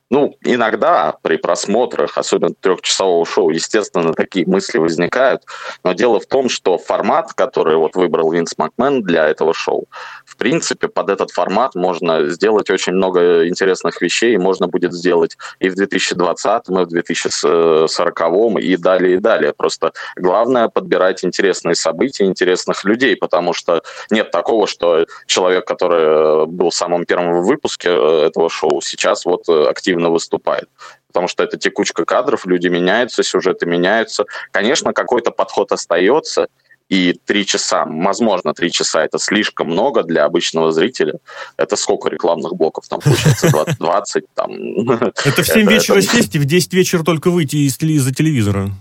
Ну, 0.09 0.37
иногда 0.43 1.17
при 1.23 1.37
просмотрах, 1.37 2.17
особенно 2.17 2.55
трехчасового 2.55 3.27
шоу, 3.27 3.51
естественно, 3.51 4.15
такие 4.15 4.47
мысли 4.47 4.79
возникают. 4.79 5.43
Но 5.83 5.95
дело 5.95 6.21
в 6.21 6.27
том, 6.27 6.49
что 6.49 6.79
формат, 6.79 7.33
который 7.33 7.77
вот 7.77 7.97
выбрал 7.97 8.31
Винс 8.31 8.57
Макмен 8.57 9.03
для 9.03 9.27
этого 9.27 9.53
шоу, 9.53 9.89
в 10.25 10.37
принципе, 10.37 10.87
под 10.87 11.11
этот 11.11 11.33
формат 11.33 11.75
можно 11.75 12.29
сделать 12.29 12.71
очень 12.71 12.93
много 12.93 13.49
интересных 13.49 14.01
вещей. 14.01 14.37
Можно 14.37 14.69
будет 14.69 14.93
сделать 14.93 15.37
и 15.59 15.69
в 15.71 15.75
2020, 15.75 16.69
и 16.69 16.73
в 16.73 16.87
2040, 16.87 18.21
и 18.61 18.77
далее, 18.77 19.15
и 19.15 19.19
далее. 19.19 19.53
Просто 19.55 19.93
главное 20.15 20.69
подбирать 20.69 21.25
интересные 21.25 21.75
события, 21.75 22.27
интересных 22.27 22.85
людей, 22.85 23.17
потому 23.17 23.55
что 23.55 23.83
нет 24.11 24.31
такого, 24.31 24.67
что 24.69 25.07
человек, 25.27 25.67
который 25.67 26.47
был 26.47 26.71
в 26.71 26.75
самом 26.75 27.07
первом 27.07 27.43
выпуске 27.43 27.89
э, 27.89 28.27
этого 28.27 28.49
шоу, 28.49 28.81
сейчас 28.83 29.25
вот 29.25 29.49
активно 29.49 29.96
активно 29.97 30.11
выступает 30.11 30.69
потому 31.09 31.29
что 31.29 31.43
это 31.43 31.57
текучка 31.57 32.05
кадров, 32.05 32.45
люди 32.45 32.69
меняются, 32.69 33.23
сюжеты 33.23 33.65
меняются. 33.65 34.27
Конечно, 34.51 34.93
какой-то 34.93 35.31
подход 35.31 35.73
остается, 35.73 36.49
и 36.91 37.15
три 37.25 37.47
часа, 37.47 37.87
возможно, 37.87 38.53
три 38.53 38.71
часа 38.71 39.03
это 39.03 39.19
слишком 39.19 39.69
много 39.69 40.03
для 40.03 40.27
обычного 40.27 40.73
зрителя. 40.73 41.15
Это 41.57 41.77
сколько 41.77 42.11
рекламных 42.11 42.55
блоков 42.55 42.87
там 42.89 43.01
получается? 43.01 43.49
20, 43.51 43.79
20 43.79 44.25
там. 44.35 44.51
Это 44.91 45.43
в 45.43 45.47
7 45.47 45.71
вечера 45.71 46.03
сесть 46.03 46.35
и 46.35 46.39
в 46.39 46.45
10 46.45 46.75
вечера 46.75 47.03
только 47.03 47.31
выйти 47.31 47.57
из-за 47.57 48.15
телевизора. 48.15 48.73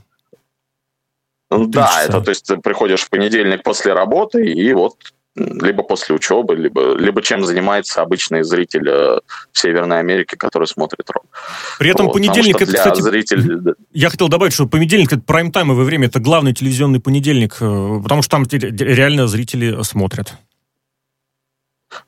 Ну 1.50 1.68
да, 1.68 2.04
это 2.04 2.20
то 2.20 2.32
есть 2.32 2.46
ты 2.46 2.58
приходишь 2.58 3.04
в 3.04 3.10
понедельник 3.10 3.64
после 3.64 3.94
работы, 3.94 4.46
и 4.46 4.74
вот 4.74 4.98
либо 5.36 5.84
после 5.84 6.16
учебы, 6.16 6.56
либо, 6.56 6.96
либо 6.98 7.22
чем 7.22 7.44
занимается 7.44 8.02
обычный 8.02 8.44
зритель 8.44 8.88
э, 8.88 9.20
в 9.52 9.60
Северной 9.60 10.00
Америке, 10.00 10.38
который 10.38 10.68
смотрит 10.68 11.10
рок. 11.10 11.26
При 11.78 11.90
этом 11.90 12.06
вот, 12.06 12.14
понедельник, 12.14 12.62
это, 12.62 12.74
кстати, 12.74 13.02
зритель... 13.02 13.76
я 13.92 14.10
хотел 14.10 14.30
добавить, 14.30 14.54
что 14.54 14.66
понедельник 14.66 15.12
это 15.12 15.22
прайм-таймовое 15.22 15.84
время, 15.84 16.08
это 16.08 16.20
главный 16.20 16.54
телевизионный 16.54 17.02
понедельник, 17.02 17.58
э, 17.60 18.00
потому 18.02 18.22
что 18.22 18.32
там 18.32 18.46
реально 18.46 19.28
зрители 19.28 19.84
смотрят. 19.84 20.34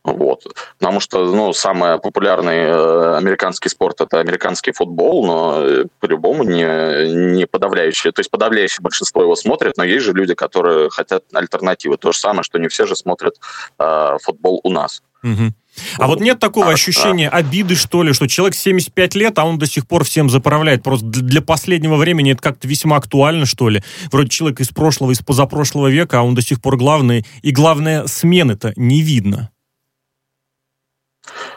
Вот. 0.03 0.43
Потому 0.79 0.99
что, 0.99 1.25
ну, 1.25 1.53
самый 1.53 1.99
популярный 1.99 2.57
э, 2.57 3.17
американский 3.17 3.69
спорт– 3.69 4.01
это 4.01 4.19
американский 4.19 4.71
футбол, 4.71 5.25
но 5.25 5.61
э, 5.61 5.85
по-любому 5.99 6.43
не, 6.43 7.33
не 7.33 7.45
подавляющее. 7.45 8.11
То 8.11 8.19
есть 8.19 8.31
подавляющее 8.31 8.81
большинство 8.81 9.21
его 9.21 9.35
смотрят, 9.35 9.77
но 9.77 9.83
есть 9.83 10.05
же 10.05 10.13
люди, 10.13 10.33
которые 10.33 10.89
хотят 10.89 11.23
альтернативы. 11.33 11.97
То 11.97 12.11
же 12.11 12.19
самое, 12.19 12.43
что 12.43 12.59
не 12.59 12.67
все 12.67 12.85
же 12.85 12.95
смотрят 12.95 13.35
э, 13.79 14.17
футбол 14.21 14.61
у 14.63 14.69
нас. 14.69 15.01
Угу. 15.23 15.53
А 15.99 16.07
вот 16.07 16.19
нет 16.21 16.39
такого 16.39 16.67
а, 16.67 16.73
ощущения 16.73 17.29
обиды, 17.29 17.75
что 17.75 18.03
ли, 18.03 18.13
что 18.13 18.27
человек 18.27 18.55
75 18.55 19.15
лет, 19.15 19.37
а 19.39 19.45
он 19.45 19.57
до 19.57 19.67
сих 19.67 19.87
пор 19.87 20.03
всем 20.03 20.29
заправляет. 20.29 20.83
Просто 20.83 21.05
для 21.05 21.41
последнего 21.41 21.95
времени 21.95 22.31
это 22.31 22.41
как-то 22.41 22.67
весьма 22.67 22.97
актуально, 22.97 23.45
что 23.45 23.69
ли. 23.69 23.83
Вроде 24.11 24.29
человек 24.29 24.59
из 24.59 24.69
прошлого, 24.69 25.11
из 25.11 25.19
позапрошлого 25.19 25.87
века, 25.87 26.19
а 26.19 26.23
он 26.23 26.35
до 26.35 26.41
сих 26.41 26.61
пор 26.61 26.77
главный. 26.77 27.25
И 27.41 27.51
главное, 27.51 28.07
смены-то 28.07 28.73
не 28.75 29.01
видно. 29.01 29.51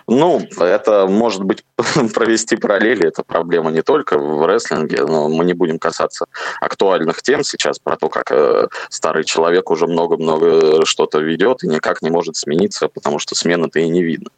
Ну, 0.06 0.40
это 0.58 1.06
может 1.06 1.44
быть 1.44 1.64
провести 2.14 2.56
параллели, 2.56 3.06
это 3.06 3.22
проблема 3.22 3.70
не 3.70 3.82
только 3.82 4.18
в 4.18 4.46
рестлинге, 4.46 5.04
но 5.04 5.28
мы 5.28 5.44
не 5.44 5.54
будем 5.54 5.78
касаться 5.78 6.26
актуальных 6.60 7.22
тем 7.22 7.44
сейчас 7.44 7.78
про 7.78 7.96
то, 7.96 8.08
как 8.08 8.30
э, 8.32 8.68
старый 8.88 9.24
человек 9.24 9.70
уже 9.70 9.86
много-много 9.86 10.84
что-то 10.84 11.20
ведет 11.20 11.62
и 11.64 11.68
никак 11.68 12.02
не 12.02 12.10
может 12.10 12.36
смениться, 12.36 12.88
потому 12.88 13.18
что 13.18 13.34
смены-то 13.34 13.80
и 13.80 13.88
не 13.88 14.02
видно. 14.02 14.30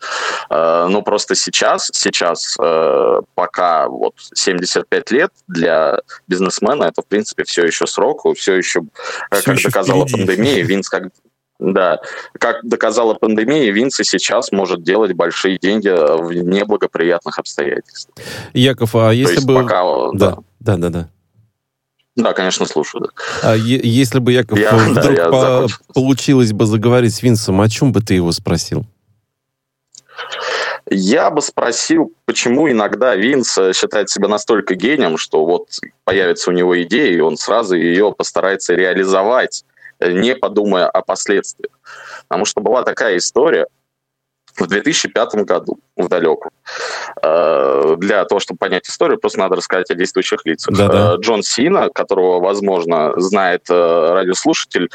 Э, 0.50 0.86
но 0.88 1.02
просто 1.02 1.34
сейчас, 1.34 1.90
сейчас 1.92 2.56
э, 2.60 3.20
пока 3.34 3.88
вот 3.88 4.14
75 4.34 5.10
лет 5.10 5.30
для 5.48 6.00
бизнесмена 6.28 6.84
это 6.84 7.02
в 7.02 7.06
принципе 7.06 7.44
все 7.44 7.64
еще 7.64 7.86
срок, 7.86 8.26
все 8.36 8.54
еще, 8.54 8.82
все 9.30 9.42
как 9.42 9.56
еще 9.56 9.68
доказала 9.68 10.06
впереди. 10.06 10.26
пандемия, 10.26 10.64
Винс 10.64 10.88
как 10.88 11.04
да. 11.62 12.00
Как 12.38 12.64
доказала 12.64 13.14
пандемия, 13.14 13.70
Винс 13.70 14.00
и 14.00 14.04
сейчас 14.04 14.50
может 14.50 14.82
делать 14.82 15.12
большие 15.12 15.58
деньги 15.58 15.88
в 15.88 16.32
неблагоприятных 16.32 17.38
обстоятельствах. 17.38 18.16
Яков, 18.52 18.96
а 18.96 19.12
если 19.12 19.44
бы... 19.44 19.54
Пока... 19.54 19.82
Да, 20.12 20.38
да, 20.60 20.76
да, 20.76 20.88
да. 20.88 21.08
Да, 22.14 22.32
конечно, 22.34 22.66
слушаю. 22.66 23.04
Да. 23.04 23.52
А 23.52 23.56
если 23.56 24.18
бы 24.18 24.32
Яков 24.32 24.58
я, 24.58 24.72
вдруг 24.76 25.14
да, 25.14 25.30
по- 25.30 25.68
получилось 25.94 26.52
бы 26.52 26.66
заговорить 26.66 27.14
с 27.14 27.22
Винсом, 27.22 27.60
о 27.60 27.68
чем 27.68 27.92
бы 27.92 28.00
ты 28.00 28.14
его 28.14 28.32
спросил? 28.32 28.84
Я 30.90 31.30
бы 31.30 31.40
спросил, 31.40 32.12
почему 32.26 32.70
иногда 32.70 33.14
Винс 33.14 33.56
считает 33.74 34.10
себя 34.10 34.28
настолько 34.28 34.74
гением, 34.74 35.16
что 35.16 35.46
вот 35.46 35.68
появится 36.04 36.50
у 36.50 36.52
него 36.52 36.80
идея, 36.82 37.16
и 37.16 37.20
он 37.20 37.36
сразу 37.36 37.76
ее 37.76 38.12
постарается 38.12 38.74
реализовать 38.74 39.64
не 40.10 40.34
подумая 40.34 40.88
о 40.88 41.02
последствиях. 41.02 41.72
Потому 42.28 42.44
что 42.44 42.60
была 42.60 42.82
такая 42.82 43.16
история, 43.18 43.66
в 44.56 44.66
2005 44.66 45.34
году, 45.46 45.78
в 45.96 46.08
далеком. 46.08 46.50
Э, 47.22 47.96
для 47.98 48.24
того, 48.24 48.40
чтобы 48.40 48.58
понять 48.58 48.88
историю, 48.88 49.18
просто 49.18 49.38
надо 49.38 49.56
рассказать 49.56 49.90
о 49.90 49.94
действующих 49.94 50.44
лицах. 50.44 50.76
Да-да. 50.76 51.14
Э, 51.14 51.16
Джон 51.18 51.42
Сина, 51.42 51.88
которого, 51.90 52.40
возможно, 52.40 53.12
знает 53.16 53.62
э, 53.70 54.12
радиослушатель, 54.12 54.90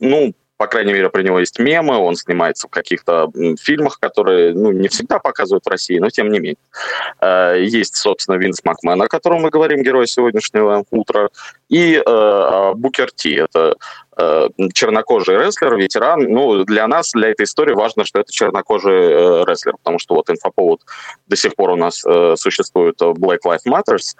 ну, 0.00 0.34
по 0.62 0.68
крайней 0.68 0.92
мере, 0.92 1.10
про 1.10 1.24
него 1.24 1.40
есть 1.40 1.58
мемы, 1.58 1.96
он 1.96 2.14
снимается 2.14 2.68
в 2.68 2.70
каких-то 2.70 3.28
фильмах, 3.60 3.98
которые 3.98 4.54
ну, 4.54 4.70
не 4.70 4.86
всегда 4.86 5.18
показывают 5.18 5.64
в 5.64 5.68
России, 5.68 5.98
но 5.98 6.08
тем 6.08 6.30
не 6.30 6.38
менее. 6.38 7.66
Есть, 7.68 7.96
собственно, 7.96 8.36
Винс 8.36 8.64
Макмен, 8.64 9.02
о 9.02 9.08
котором 9.08 9.42
мы 9.42 9.50
говорим, 9.50 9.82
герой 9.82 10.06
сегодняшнего 10.06 10.84
утра, 10.92 11.30
и 11.68 12.00
Букер 12.76 13.10
Ти, 13.10 13.34
это 13.34 13.74
Э, 14.14 14.48
чернокожий 14.74 15.38
рестлер, 15.38 15.74
ветеран. 15.76 16.20
Ну, 16.20 16.64
для 16.64 16.86
нас, 16.86 17.12
для 17.12 17.30
этой 17.30 17.44
истории 17.44 17.72
важно, 17.72 18.04
что 18.04 18.20
это 18.20 18.30
чернокожий 18.30 18.92
э, 18.92 19.44
рестлер, 19.46 19.74
потому 19.78 19.98
что 19.98 20.14
вот 20.14 20.28
инфоповод 20.28 20.82
до 21.28 21.36
сих 21.36 21.54
пор 21.54 21.70
у 21.70 21.76
нас 21.76 22.04
э, 22.04 22.34
существует 22.36 23.00
Black 23.00 23.38
Lives 23.46 23.66
Matters, 23.66 24.14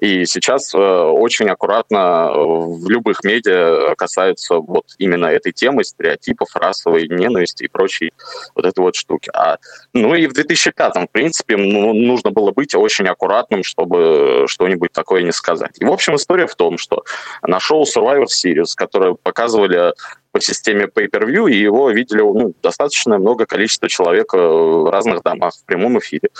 И 0.00 0.24
сейчас 0.24 0.74
э, 0.74 0.78
очень 0.78 1.48
аккуратно 1.48 2.30
э, 2.30 2.38
в 2.38 2.88
любых 2.88 3.24
медиа 3.24 3.94
касаются 3.94 4.56
вот 4.56 4.86
именно 4.98 5.26
этой 5.26 5.52
темы, 5.52 5.84
стереотипов, 5.84 6.56
расовой 6.56 7.06
ненависти 7.08 7.64
и 7.64 7.68
прочей 7.68 8.12
вот 8.54 8.64
этой 8.64 8.80
вот 8.80 8.96
штуки. 8.96 9.30
А, 9.34 9.58
ну 9.92 10.14
и 10.14 10.26
в 10.26 10.32
2005-м, 10.32 11.08
в 11.08 11.10
принципе, 11.10 11.56
ну, 11.56 11.92
нужно 11.92 12.30
было 12.30 12.52
быть 12.52 12.74
очень 12.74 13.06
аккуратным, 13.06 13.62
чтобы 13.62 14.46
что-нибудь 14.48 14.92
такое 14.92 15.22
не 15.22 15.32
сказать. 15.32 15.76
И, 15.78 15.84
в 15.84 15.92
общем, 15.92 16.16
история 16.16 16.46
в 16.46 16.54
том, 16.54 16.78
что 16.78 17.04
на 17.42 17.60
шоу 17.60 17.84
Survivor 17.84 18.26
Series, 18.26 18.72
которое 18.74 19.14
показывали 19.14 19.92
по 20.32 20.40
системе 20.40 20.86
Pay-Per-View, 20.86 21.50
и 21.50 21.56
его 21.58 21.90
видели 21.90 22.22
ну, 22.22 22.54
достаточно 22.62 23.18
много 23.18 23.44
количества 23.44 23.88
человек 23.90 24.32
в 24.32 24.90
разных 24.90 25.22
домах 25.22 25.54
в 25.54 25.64
прямом 25.66 25.98
эфире. 25.98 26.30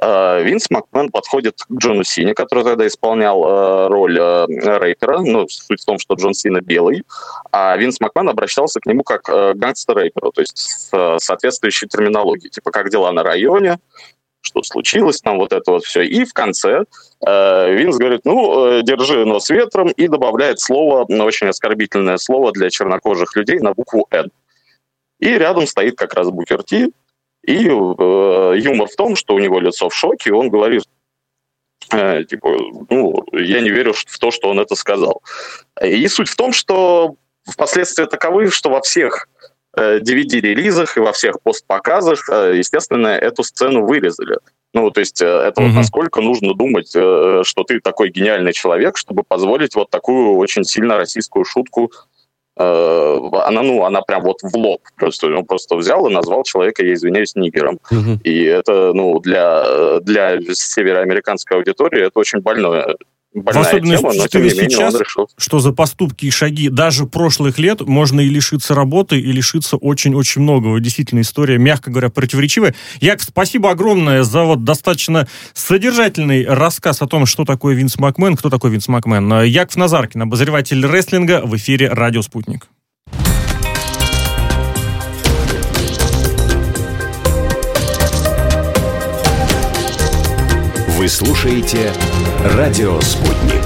Э, 0.00 0.42
Винс 0.42 0.70
Макмен 0.70 1.10
подходит 1.10 1.62
к 1.62 1.72
Джону 1.72 2.04
Сине, 2.04 2.34
который 2.34 2.64
тогда 2.64 2.86
исполнял 2.86 3.44
э, 3.44 3.86
роль 3.88 4.18
э, 4.18 4.46
рэпера. 4.46 5.20
Ну, 5.20 5.46
суть 5.48 5.82
в 5.82 5.84
том, 5.84 5.98
что 5.98 6.14
Джон 6.14 6.34
Сина 6.34 6.60
белый, 6.60 7.04
а 7.52 7.76
Винс 7.76 8.00
Макмен 8.00 8.28
обращался 8.28 8.80
к 8.80 8.86
нему 8.86 9.02
как 9.04 9.28
э, 9.28 9.54
гангстер-рэперу, 9.54 10.32
то 10.32 10.40
есть 10.40 10.58
с 10.58 10.88
э, 10.92 11.18
соответствующей 11.20 11.86
терминологией. 11.86 12.50
Типа, 12.50 12.70
как 12.70 12.90
дела 12.90 13.12
на 13.12 13.22
районе, 13.22 13.78
что 14.40 14.62
случилось, 14.62 15.20
там 15.20 15.38
вот 15.38 15.52
это 15.52 15.70
вот 15.70 15.84
все. 15.84 16.02
И 16.02 16.24
в 16.24 16.32
конце 16.32 16.84
э, 17.26 17.74
Винс 17.74 17.96
говорит, 17.96 18.22
ну, 18.24 18.66
э, 18.66 18.82
держи 18.82 19.24
нос 19.24 19.48
ветром, 19.48 19.88
и 19.88 20.08
добавляет 20.08 20.60
слово, 20.60 21.04
очень 21.22 21.48
оскорбительное 21.48 22.18
слово 22.18 22.52
для 22.52 22.68
чернокожих 22.68 23.36
людей 23.36 23.60
на 23.60 23.72
букву 23.72 24.06
«Н». 24.10 24.30
И 25.20 25.28
рядом 25.28 25.66
стоит 25.66 25.96
как 25.96 26.14
раз 26.14 26.28
Букер 26.30 26.62
Ти, 26.64 26.92
и 27.46 27.68
э, 27.68 28.54
юмор 28.58 28.88
в 28.88 28.96
том, 28.96 29.16
что 29.16 29.34
у 29.34 29.38
него 29.38 29.60
лицо 29.60 29.88
в 29.88 29.94
шоке, 29.94 30.30
и 30.30 30.32
он 30.32 30.48
говорит, 30.48 30.84
э, 31.92 32.24
типа, 32.24 32.56
ну, 32.90 33.24
я 33.32 33.60
не 33.60 33.70
верю 33.70 33.92
в 33.92 34.18
то, 34.18 34.30
что 34.30 34.48
он 34.48 34.60
это 34.60 34.74
сказал. 34.74 35.22
И 35.82 36.06
суть 36.08 36.28
в 36.28 36.36
том, 36.36 36.52
что 36.52 37.16
последствия 37.56 38.06
таковы, 38.06 38.50
что 38.50 38.70
во 38.70 38.80
всех 38.80 39.28
DVD-релизах 39.76 40.96
э, 40.96 41.00
и 41.00 41.02
во 41.02 41.12
всех 41.12 41.40
постпоказах, 41.42 42.28
э, 42.30 42.56
естественно, 42.56 43.08
эту 43.08 43.42
сцену 43.42 43.84
вырезали. 43.84 44.38
Ну, 44.72 44.90
то 44.90 45.00
есть 45.00 45.20
это 45.20 45.52
mm-hmm. 45.56 45.66
вот 45.66 45.74
насколько 45.74 46.20
нужно 46.20 46.54
думать, 46.54 46.88
что 46.88 47.64
ты 47.64 47.78
такой 47.80 48.10
гениальный 48.10 48.52
человек, 48.52 48.96
чтобы 48.96 49.22
позволить 49.22 49.76
вот 49.76 49.88
такую 49.90 50.36
очень 50.36 50.64
сильно 50.64 50.96
российскую 50.96 51.44
шутку 51.44 51.92
Э, 51.92 52.13
она, 52.56 53.62
ну, 53.62 53.84
она 53.84 54.02
прям 54.02 54.22
вот 54.22 54.38
в 54.42 54.56
лоб. 54.56 54.80
Просто 54.96 55.26
он 55.26 55.44
просто 55.44 55.76
взял 55.76 56.06
и 56.06 56.12
назвал 56.12 56.44
человека, 56.44 56.84
я 56.84 56.94
извиняюсь, 56.94 57.34
нигером. 57.34 57.78
Угу. 57.90 58.20
И 58.22 58.44
это, 58.44 58.92
ну, 58.92 59.18
для, 59.20 60.00
для 60.00 60.40
североамериканской 60.40 61.56
аудитории 61.56 62.06
это 62.06 62.18
очень 62.18 62.40
больное 62.40 62.96
в 63.34 63.48
особенности 63.48 64.02
тема, 64.02 64.14
но 64.14 64.28
тем 64.28 64.42
не 64.42 64.50
менее 64.50 64.70
сейчас, 64.70 64.94
решил. 64.94 65.28
что 65.36 65.58
за 65.58 65.72
поступки 65.72 66.26
и 66.26 66.30
шаги 66.30 66.68
даже 66.68 67.06
прошлых 67.06 67.58
лет 67.58 67.80
можно 67.80 68.20
и 68.20 68.28
лишиться 68.28 68.74
работы, 68.74 69.18
и 69.18 69.32
лишиться 69.32 69.76
очень-очень 69.76 70.42
многого. 70.42 70.78
Действительно, 70.80 71.20
история, 71.20 71.58
мягко 71.58 71.90
говоря, 71.90 72.10
противоречивая. 72.10 72.74
Яков, 73.00 73.24
спасибо 73.24 73.70
огромное 73.70 74.22
за 74.22 74.44
вот 74.44 74.62
достаточно 74.64 75.26
содержательный 75.52 76.46
рассказ 76.46 77.02
о 77.02 77.06
том, 77.06 77.26
что 77.26 77.44
такое 77.44 77.74
Винс 77.74 77.98
Макмен, 77.98 78.36
кто 78.36 78.50
такой 78.50 78.70
Винс 78.70 78.86
Макмен. 78.88 79.42
Яков 79.42 79.76
Назаркин, 79.76 80.22
обозреватель 80.22 80.86
рестлинга 80.86 81.42
в 81.44 81.56
эфире 81.56 81.88
«Радио 81.88 82.22
Спутник». 82.22 82.68
Вы 90.96 91.08
слушаете 91.08 91.92
«Радио 92.44 93.00
Спутник». 93.00 93.63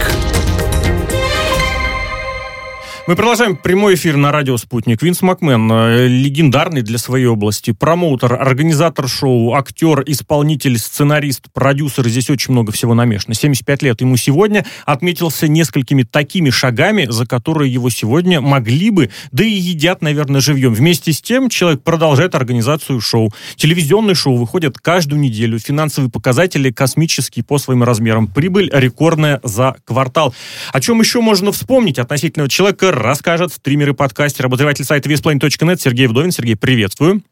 Мы 3.08 3.16
продолжаем 3.16 3.56
прямой 3.56 3.94
эфир 3.94 4.18
на 4.18 4.30
радио 4.32 4.58
«Спутник». 4.58 5.00
Винс 5.00 5.22
Макмен, 5.22 5.72
э, 5.72 6.08
легендарный 6.08 6.82
для 6.82 6.98
своей 6.98 7.24
области, 7.24 7.70
промоутер, 7.70 8.34
организатор 8.34 9.08
шоу, 9.08 9.54
актер, 9.54 10.02
исполнитель, 10.04 10.76
сценарист, 10.76 11.50
продюсер. 11.54 12.06
Здесь 12.06 12.28
очень 12.28 12.52
много 12.52 12.70
всего 12.70 12.92
намешано. 12.92 13.32
75 13.32 13.80
лет 13.80 14.02
ему 14.02 14.18
сегодня 14.18 14.66
отметился 14.84 15.48
несколькими 15.48 16.02
такими 16.02 16.50
шагами, 16.50 17.06
за 17.08 17.24
которые 17.24 17.72
его 17.72 17.88
сегодня 17.88 18.42
могли 18.42 18.90
бы, 18.90 19.08
да 19.32 19.42
и 19.42 19.52
едят, 19.52 20.02
наверное, 20.02 20.42
живьем. 20.42 20.74
Вместе 20.74 21.14
с 21.14 21.22
тем 21.22 21.48
человек 21.48 21.82
продолжает 21.82 22.34
организацию 22.34 23.00
шоу. 23.00 23.32
Телевизионные 23.56 24.16
шоу 24.16 24.36
выходят 24.36 24.76
каждую 24.76 25.18
неделю. 25.18 25.58
Финансовые 25.58 26.10
показатели 26.10 26.70
космические 26.70 27.42
по 27.42 27.56
своим 27.56 27.82
размерам. 27.84 28.26
Прибыль 28.26 28.68
рекордная 28.70 29.40
за 29.42 29.76
квартал. 29.86 30.34
О 30.74 30.80
чем 30.82 31.00
еще 31.00 31.22
можно 31.22 31.52
вспомнить 31.52 31.98
относительно 31.98 32.50
человека 32.50 32.97
расскажет 32.98 33.52
стример 33.52 33.90
и 33.90 33.94
подкастер, 33.94 34.46
обозреватель 34.46 34.84
сайта 34.84 35.08
весплайн.нет 35.08 35.80
Сергей 35.80 36.06
Вдовин. 36.06 36.30
Сергей, 36.30 36.56
приветствую. 36.56 37.22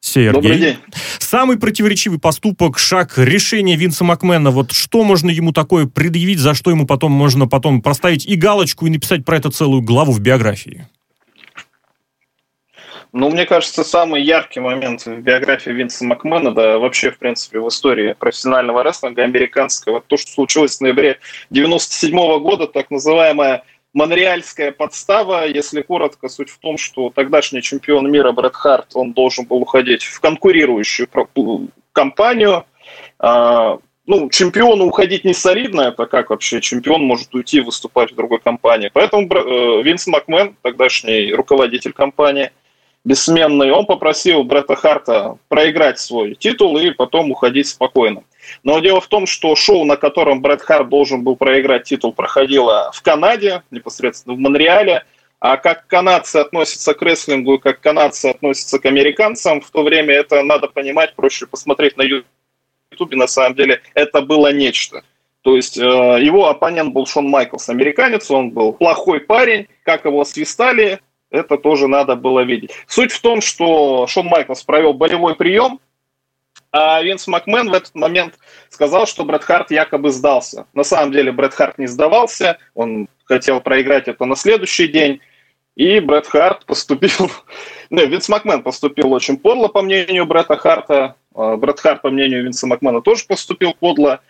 Сергей. 0.00 0.32
Добрый 0.32 0.58
день. 0.58 0.76
Самый 1.18 1.58
противоречивый 1.58 2.18
поступок, 2.18 2.78
шаг, 2.78 3.14
решение 3.18 3.76
Винса 3.76 4.04
Макмена. 4.04 4.50
Вот 4.50 4.72
что 4.72 5.04
можно 5.04 5.28
ему 5.28 5.52
такое 5.52 5.86
предъявить, 5.86 6.38
за 6.38 6.54
что 6.54 6.70
ему 6.70 6.86
потом 6.86 7.12
можно 7.12 7.46
потом 7.46 7.82
проставить 7.82 8.24
и 8.26 8.36
галочку, 8.36 8.86
и 8.86 8.90
написать 8.90 9.24
про 9.24 9.36
это 9.36 9.50
целую 9.50 9.82
главу 9.82 10.12
в 10.12 10.20
биографии? 10.20 10.86
Ну, 13.12 13.30
мне 13.30 13.46
кажется, 13.46 13.84
самый 13.84 14.22
яркий 14.22 14.60
момент 14.60 15.06
в 15.06 15.20
биографии 15.20 15.70
Винса 15.70 16.04
Макмена, 16.04 16.54
да 16.54 16.78
вообще, 16.78 17.10
в 17.10 17.18
принципе, 17.18 17.58
в 17.58 17.68
истории 17.68 18.14
профессионального 18.18 18.82
рестлинга 18.82 19.24
американского, 19.24 20.02
то, 20.06 20.16
что 20.16 20.30
случилось 20.30 20.76
в 20.76 20.80
ноябре 20.82 21.18
97 21.50 22.14
-го 22.14 22.38
года, 22.38 22.66
так 22.66 22.90
называемая 22.90 23.62
Монреальская 23.94 24.72
подстава, 24.72 25.46
если 25.46 25.80
коротко, 25.80 26.28
суть 26.28 26.50
в 26.50 26.58
том, 26.58 26.76
что 26.76 27.10
тогдашний 27.10 27.62
чемпион 27.62 28.10
мира 28.10 28.32
Брэд 28.32 28.54
Харт, 28.54 28.90
он 28.94 29.12
должен 29.12 29.46
был 29.46 29.62
уходить 29.62 30.02
в 30.04 30.20
конкурирующую 30.20 31.08
компанию. 31.92 32.64
А, 33.18 33.78
ну, 34.06 34.28
чемпиону 34.30 34.86
уходить 34.86 35.24
не 35.24 35.34
солидно, 35.34 35.82
это 35.82 36.06
как 36.06 36.30
вообще 36.30 36.60
чемпион 36.60 37.02
может 37.02 37.34
уйти 37.34 37.60
выступать 37.60 38.12
в 38.12 38.14
другой 38.14 38.40
компании. 38.40 38.90
Поэтому 38.92 39.22
э, 39.22 39.82
Винс 39.82 40.06
Макмен, 40.06 40.54
тогдашний 40.62 41.32
руководитель 41.32 41.92
компании, 41.92 42.50
бессменный, 43.08 43.72
он 43.72 43.86
попросил 43.86 44.44
Бретта 44.44 44.76
Харта 44.76 45.38
проиграть 45.48 45.98
свой 45.98 46.34
титул 46.34 46.76
и 46.76 46.90
потом 46.90 47.30
уходить 47.30 47.66
спокойно. 47.66 48.22
Но 48.62 48.78
дело 48.80 49.00
в 49.00 49.08
том, 49.08 49.26
что 49.26 49.56
шоу, 49.56 49.84
на 49.84 49.96
котором 49.96 50.42
Брэд 50.42 50.62
Харт 50.62 50.88
должен 50.88 51.24
был 51.24 51.36
проиграть 51.36 51.84
титул, 51.84 52.12
проходило 52.12 52.90
в 52.94 53.02
Канаде, 53.02 53.62
непосредственно 53.70 54.36
в 54.36 54.38
Монреале. 54.38 55.04
А 55.40 55.56
как 55.56 55.86
канадцы 55.86 56.36
относятся 56.36 56.94
к 56.94 57.02
рестлингу 57.02 57.54
и 57.54 57.58
как 57.58 57.80
канадцы 57.80 58.26
относятся 58.26 58.78
к 58.78 58.86
американцам, 58.86 59.60
в 59.60 59.70
то 59.70 59.82
время 59.82 60.14
это 60.14 60.42
надо 60.42 60.66
понимать, 60.66 61.14
проще 61.14 61.46
посмотреть 61.46 61.96
на 61.96 62.02
Ютубе, 62.02 63.16
на 63.16 63.28
самом 63.28 63.54
деле 63.54 63.80
это 63.94 64.20
было 64.20 64.52
нечто. 64.52 65.02
То 65.42 65.54
есть 65.54 65.78
э, 65.78 65.80
его 65.80 66.48
оппонент 66.48 66.92
был 66.92 67.06
Шон 67.06 67.28
Майклс, 67.28 67.68
американец, 67.68 68.30
он 68.30 68.50
был 68.50 68.72
плохой 68.72 69.20
парень, 69.20 69.68
как 69.84 70.04
его 70.04 70.24
свистали, 70.24 71.00
это 71.30 71.56
тоже 71.56 71.88
надо 71.88 72.16
было 72.16 72.40
видеть. 72.40 72.72
Суть 72.86 73.12
в 73.12 73.20
том, 73.20 73.40
что 73.40 74.06
Шон 74.06 74.26
Майклс 74.26 74.62
провел 74.62 74.94
болевой 74.94 75.36
прием, 75.36 75.80
а 76.70 77.02
Винс 77.02 77.26
Макмен 77.26 77.70
в 77.70 77.74
этот 77.74 77.94
момент 77.94 78.38
сказал, 78.68 79.06
что 79.06 79.24
Брет 79.24 79.42
Харт 79.42 79.70
якобы 79.70 80.10
сдался. 80.10 80.66
На 80.74 80.84
самом 80.84 81.12
деле 81.12 81.32
Брет 81.32 81.54
Харт 81.54 81.78
не 81.78 81.86
сдавался, 81.86 82.58
он 82.74 83.08
хотел 83.24 83.60
проиграть 83.60 84.08
это 84.08 84.24
на 84.24 84.36
следующий 84.36 84.88
день, 84.88 85.20
и 85.76 86.00
Брет 86.00 86.26
Харт 86.26 86.66
поступил... 86.66 87.30
Не, 87.90 88.04
Винс 88.06 88.28
Макмен 88.28 88.62
поступил 88.62 89.12
очень 89.12 89.38
подло, 89.38 89.68
по 89.68 89.80
мнению 89.80 90.26
Брета 90.26 90.56
Харта. 90.56 91.14
А 91.38 91.56
Брет 91.56 91.78
Харт, 91.78 92.02
по 92.02 92.10
мнению 92.10 92.42
Винса 92.42 92.66
Макмена, 92.66 93.00
тоже 93.00 93.24
поступил 93.26 93.72
подло. 93.72 94.20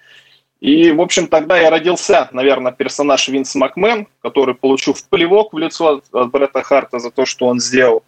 И, 0.60 0.90
в 0.90 1.00
общем, 1.00 1.28
тогда 1.28 1.56
и 1.56 1.70
родился, 1.70 2.28
наверное, 2.32 2.72
персонаж 2.72 3.28
Винс 3.28 3.54
Макмен, 3.54 4.08
который 4.22 4.54
получил 4.54 4.94
в 4.94 5.04
плевок 5.08 5.52
в 5.52 5.58
лицо 5.58 6.02
от 6.12 6.30
Брета 6.30 6.62
Харта 6.62 6.98
за 6.98 7.10
то, 7.10 7.24
что 7.26 7.46
он 7.46 7.60
сделал. 7.60 8.02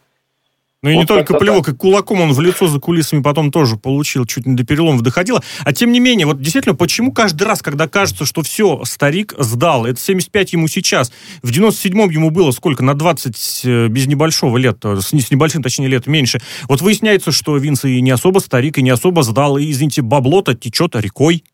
Ну 0.82 0.88
и 0.88 0.94
вот 0.94 1.00
не 1.00 1.06
только 1.06 1.34
плевок, 1.34 1.68
и 1.68 1.74
кулаком 1.74 2.22
он 2.22 2.32
в 2.32 2.40
лицо 2.40 2.66
за 2.66 2.80
кулисами 2.80 3.20
потом 3.20 3.50
тоже 3.50 3.76
получил, 3.76 4.24
чуть 4.24 4.46
не 4.46 4.56
до 4.56 4.64
переломов 4.64 5.02
доходило. 5.02 5.42
А 5.62 5.74
тем 5.74 5.92
не 5.92 6.00
менее, 6.00 6.26
вот 6.26 6.40
действительно, 6.40 6.74
почему 6.74 7.12
каждый 7.12 7.42
раз, 7.42 7.60
когда 7.60 7.86
кажется, 7.86 8.24
что 8.24 8.42
все, 8.42 8.82
старик 8.84 9.34
сдал, 9.36 9.84
это 9.84 10.00
75 10.00 10.54
ему 10.54 10.68
сейчас, 10.68 11.12
в 11.42 11.50
97-м 11.50 12.08
ему 12.08 12.30
было 12.30 12.50
сколько, 12.52 12.82
на 12.82 12.94
20 12.94 13.60
э, 13.64 13.88
без 13.88 14.06
небольшого 14.06 14.56
лет, 14.56 14.78
с, 14.82 15.08
с 15.08 15.30
небольшим, 15.30 15.62
точнее, 15.62 15.88
лет 15.88 16.06
меньше. 16.06 16.40
Вот 16.66 16.80
выясняется, 16.80 17.30
что 17.30 17.58
Винс 17.58 17.84
и 17.84 18.00
не 18.00 18.10
особо 18.10 18.38
старик, 18.38 18.78
и 18.78 18.82
не 18.82 18.90
особо 18.90 19.22
сдал, 19.22 19.58
и, 19.58 19.70
извините, 19.70 20.00
бабло-то 20.00 20.54
течет 20.54 20.96
рекой. 20.96 21.44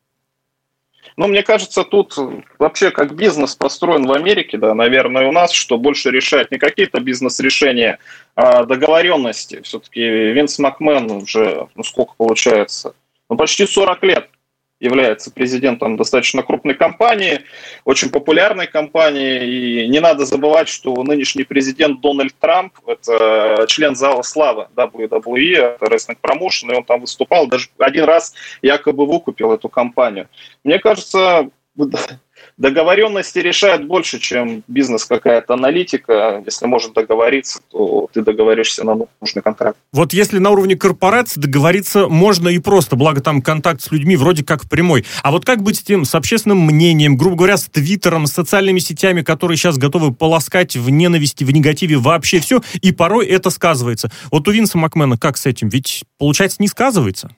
Ну, 1.17 1.29
мне 1.29 1.43
кажется, 1.43 1.83
тут 1.83 2.15
вообще 2.59 2.91
как 2.91 3.15
бизнес 3.15 3.57
построен 3.57 4.07
в 4.07 4.13
Америке, 4.13 4.59
да, 4.59 4.75
наверное, 4.75 5.27
у 5.27 5.33
нас, 5.33 5.51
что 5.51 5.79
больше 5.79 6.11
решает 6.11 6.51
не 6.51 6.59
какие-то 6.59 7.01
бизнес-решения, 7.01 7.99
а 8.35 8.65
договоренности. 8.65 9.63
Все-таки 9.63 10.01
Винс 10.01 10.59
Макмен 10.59 11.11
уже, 11.11 11.69
ну 11.75 11.83
сколько 11.85 12.13
получается, 12.19 12.95
ну 13.31 13.37
почти 13.37 13.67
40 13.67 14.03
лет 14.05 14.29
является 14.81 15.31
президентом 15.31 15.97
достаточно 15.97 16.43
крупной 16.43 16.75
компании, 16.75 17.43
очень 17.85 18.11
популярной 18.11 18.67
компании. 18.67 19.83
И 19.83 19.89
не 19.89 20.01
надо 20.01 20.25
забывать, 20.25 20.69
что 20.69 21.03
нынешний 21.03 21.45
президент 21.45 22.01
Дональд 22.01 22.35
Трамп– 22.39 22.75
это 22.87 23.65
член 23.69 23.97
зала 23.97 24.23
славы 24.23 24.69
WWE, 24.77 25.79
Wrestling 25.79 26.19
Promotion, 26.23 26.73
и 26.73 26.77
он 26.77 26.85
там 26.85 27.01
выступал, 27.01 27.47
даже 27.47 27.69
один 27.79 28.05
раз 28.05 28.35
якобы 28.63 29.07
выкупил 29.07 29.53
эту 29.53 29.69
компанию. 29.69 30.29
Мне 30.65 30.79
кажется, 30.79 31.51
договоренности 32.59 33.39
решают 33.39 33.87
больше, 33.87 34.19
чем 34.19 34.63
бизнес 34.67 35.05
какая-то 35.05 35.55
аналитика. 35.55 36.43
Если 36.45 36.67
можно 36.67 36.93
договориться, 36.93 37.61
то 37.71 38.09
ты 38.13 38.23
договоришься 38.23 38.85
на 38.85 39.07
нужный 39.21 39.43
контракт. 39.43 39.79
Вот 39.93 40.13
если 40.13 40.39
на 40.39 40.51
уровне 40.51 40.77
корпорации 40.77 41.41
договориться 41.41 42.09
можно 42.09 42.49
и 42.49 42.59
просто, 42.59 42.97
благо 42.97 43.21
там 43.21 43.43
контакт 43.43 43.83
с 43.83 43.91
людьми 43.91 44.17
вроде 44.17 44.45
как 44.45 44.69
прямой. 44.69 45.05
А 45.23 45.31
вот 45.31 45.45
как 45.45 45.63
быть 45.63 45.77
с 45.77 45.83
тем, 45.83 46.05
с 46.05 46.15
общественным 46.15 46.61
мнением, 46.61 47.17
грубо 47.17 47.37
говоря, 47.37 47.57
с 47.57 47.67
Твиттером, 47.67 48.27
с 48.27 48.33
социальными 48.33 48.79
сетями, 48.79 49.23
которые 49.23 49.57
сейчас 49.57 49.77
готовы 49.77 50.13
полоскать 50.13 50.77
в 50.77 50.89
ненависти, 50.91 51.45
в 51.45 51.51
негативе 51.51 51.97
вообще 51.97 52.41
все, 52.41 52.63
и 52.81 52.93
порой 52.93 53.27
это 53.27 53.51
сказывается. 53.51 54.11
Вот 54.31 54.49
у 54.49 54.51
Винса 54.51 54.79
Макмена 54.79 55.19
как 55.19 55.37
с 55.37 55.47
этим? 55.47 55.69
Ведь, 55.69 56.05
получается, 56.19 56.57
не 56.61 56.69
сказывается. 56.69 57.31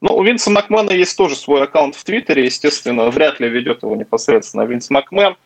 Ну, 0.00 0.16
у 0.16 0.24
Винса 0.24 0.50
Макмена 0.50 0.90
есть 0.90 1.16
тоже 1.16 1.36
свой 1.36 1.62
аккаунт 1.62 1.94
в 1.94 2.04
Твиттере, 2.04 2.44
естественно, 2.44 3.10
вряд 3.10 3.40
ли 3.40 3.48
ведет 3.48 3.82
его 3.82 3.94
непосредственно 3.96 4.62
Винс 4.62 4.90
Макмен. 4.90 5.36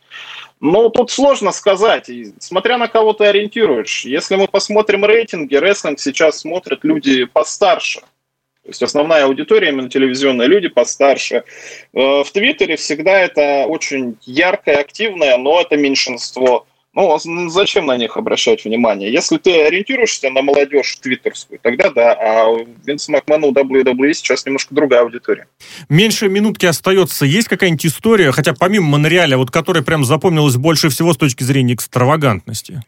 Ну, 0.60 0.88
тут 0.88 1.10
сложно 1.10 1.52
сказать, 1.52 2.10
смотря 2.38 2.78
на 2.78 2.88
кого 2.88 3.12
ты 3.12 3.26
ориентируешь. 3.26 4.06
Если 4.06 4.36
мы 4.36 4.48
посмотрим 4.48 5.04
рейтинги, 5.04 5.54
рестлинг 5.54 6.00
сейчас 6.00 6.40
смотрят 6.40 6.84
люди 6.84 7.24
постарше. 7.24 8.00
То 8.00 8.70
есть 8.70 8.82
основная 8.82 9.26
аудитория 9.26 9.68
именно 9.68 9.88
телевизионная, 9.88 10.46
люди 10.46 10.66
постарше. 10.66 11.44
Э, 11.92 12.24
в 12.24 12.30
Твиттере 12.32 12.74
всегда 12.76 13.20
это 13.20 13.66
очень 13.68 14.16
яркое, 14.22 14.78
активное, 14.78 15.36
но 15.36 15.60
это 15.60 15.76
меньшинство. 15.76 16.66
Ну, 16.96 17.14
а 17.14 17.18
зачем 17.50 17.84
на 17.84 17.98
них 17.98 18.16
обращать 18.16 18.64
внимание? 18.64 19.12
Если 19.12 19.36
ты 19.36 19.66
ориентируешься 19.66 20.30
на 20.30 20.40
молодежь 20.40 20.96
твиттерскую, 20.96 21.60
тогда 21.62 21.90
да, 21.90 22.12
а 22.14 22.46
Винс 22.86 23.08
Макмен 23.10 23.44
у 23.44 23.52
WWE 23.52 24.14
сейчас 24.14 24.46
немножко 24.46 24.74
другая 24.74 25.02
аудитория. 25.02 25.46
Меньше 25.90 26.30
минутки 26.30 26.64
остается. 26.64 27.26
Есть 27.26 27.48
какая-нибудь 27.48 27.84
история, 27.84 28.32
хотя 28.32 28.54
помимо 28.54 28.86
Монреаля, 28.86 29.36
вот 29.36 29.50
которая 29.50 29.82
прям 29.82 30.06
запомнилась 30.06 30.56
больше 30.56 30.88
всего 30.88 31.12
с 31.12 31.18
точки 31.18 31.42
зрения 31.42 31.74
экстравагантности? 31.74 32.82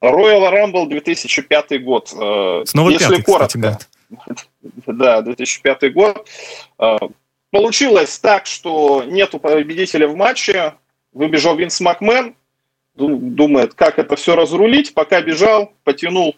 Royal 0.00 0.52
Rumble 0.52 0.86
2005 0.86 1.82
год. 1.82 2.14
Э, 2.16 2.62
Снова 2.66 2.90
Если 2.90 3.04
пятый, 3.16 3.22
коротко. 3.24 3.78
Кстати, 4.16 4.44
год. 4.86 4.96
Да, 4.96 5.22
2005 5.22 5.92
год. 5.92 6.28
Э, 6.78 6.98
получилось 7.50 8.16
так, 8.20 8.46
что 8.46 9.02
нету 9.04 9.40
победителя 9.40 10.06
в 10.06 10.14
матче, 10.14 10.74
выбежал 11.12 11.56
Винс 11.56 11.80
Макмен, 11.80 12.36
думает, 12.96 13.74
как 13.74 13.98
это 13.98 14.16
все 14.16 14.36
разрулить, 14.36 14.94
пока 14.94 15.20
бежал, 15.20 15.72
потянул 15.82 16.36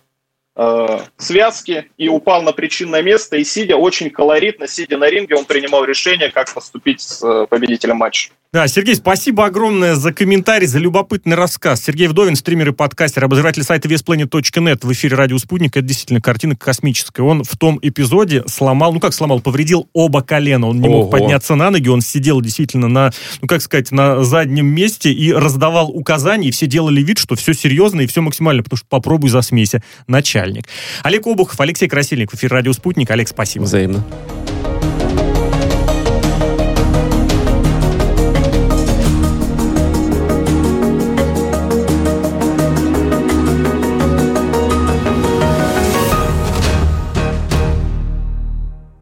э, 0.57 0.99
связки 1.16 1.90
и 1.97 2.09
упал 2.09 2.42
на 2.42 2.53
причинное 2.53 3.03
место, 3.03 3.37
и 3.37 3.45
сидя 3.45 3.77
очень 3.77 4.11
колоритно, 4.11 4.66
сидя 4.66 4.97
на 4.97 5.09
ринге, 5.09 5.37
он 5.37 5.45
принимал 5.45 5.85
решение, 5.85 6.31
как 6.31 6.53
поступить 6.53 7.01
с 7.01 7.23
э, 7.23 7.47
победителем 7.47 7.97
матча. 7.97 8.31
Да, 8.57 8.69
Сергей, 8.69 8.95
спасибо 8.95 9.45
огромное 9.45 9.97
за 9.97 10.14
комментарий, 10.14 10.66
за 10.66 10.79
любопытный 10.79 11.37
рассказ. 11.37 11.85
Сергей 11.85 12.09
Вдовин, 12.09 12.37
стример 12.37 12.71
и 12.71 12.73
подкастер, 12.73 13.23
обозреватель 13.23 13.62
сайта 13.62 13.87
весplanet.net 13.87 14.79
в 14.81 14.92
эфире 14.95 15.14
«Радио 15.14 15.37
Спутник». 15.37 15.77
Это 15.77 15.85
действительно 15.85 16.23
картина 16.23 16.57
космическая. 16.57 17.23
Он 17.23 17.45
в 17.45 17.55
том 17.59 17.79
эпизоде 17.83 18.45
сломал, 18.47 18.95
ну 18.95 19.01
как 19.01 19.12
сломал, 19.12 19.40
повредил 19.40 19.90
оба 19.92 20.23
колена. 20.23 20.69
Он 20.69 20.81
не 20.81 20.88
Ого. 20.88 21.03
мог 21.03 21.11
подняться 21.11 21.55
на 21.55 21.69
ноги, 21.69 21.90
он 21.90 22.01
сидел 22.01 22.40
действительно 22.40 22.88
на, 22.88 23.11
ну 23.42 23.47
как 23.47 23.61
сказать, 23.61 23.92
на 23.92 24.25
заднем 24.25 24.69
месте 24.69 25.12
и 25.12 25.35
раздавал 25.35 25.90
указания, 25.90 26.49
и 26.49 26.51
все 26.51 26.66
делали 26.66 27.03
вид, 27.03 27.19
что 27.19 27.35
все 27.35 27.53
серьезно 27.53 28.01
и 28.01 28.07
все 28.07 28.23
максимально, 28.23 28.62
потому 28.62 28.79
что 28.79 28.87
попробуй 28.88 29.29
засмейся, 29.29 29.83
начальник. 30.07 30.64
Олег 31.03 31.27
Обухов, 31.27 31.61
Алексей 31.61 31.88
Красильник 31.88 32.33
в 32.33 32.35
эфире 32.37 32.55
«Радио 32.55 32.73
Спутник». 32.73 33.11
Олег, 33.11 33.29
спасибо. 33.29 33.64
Взаимно. 33.64 34.03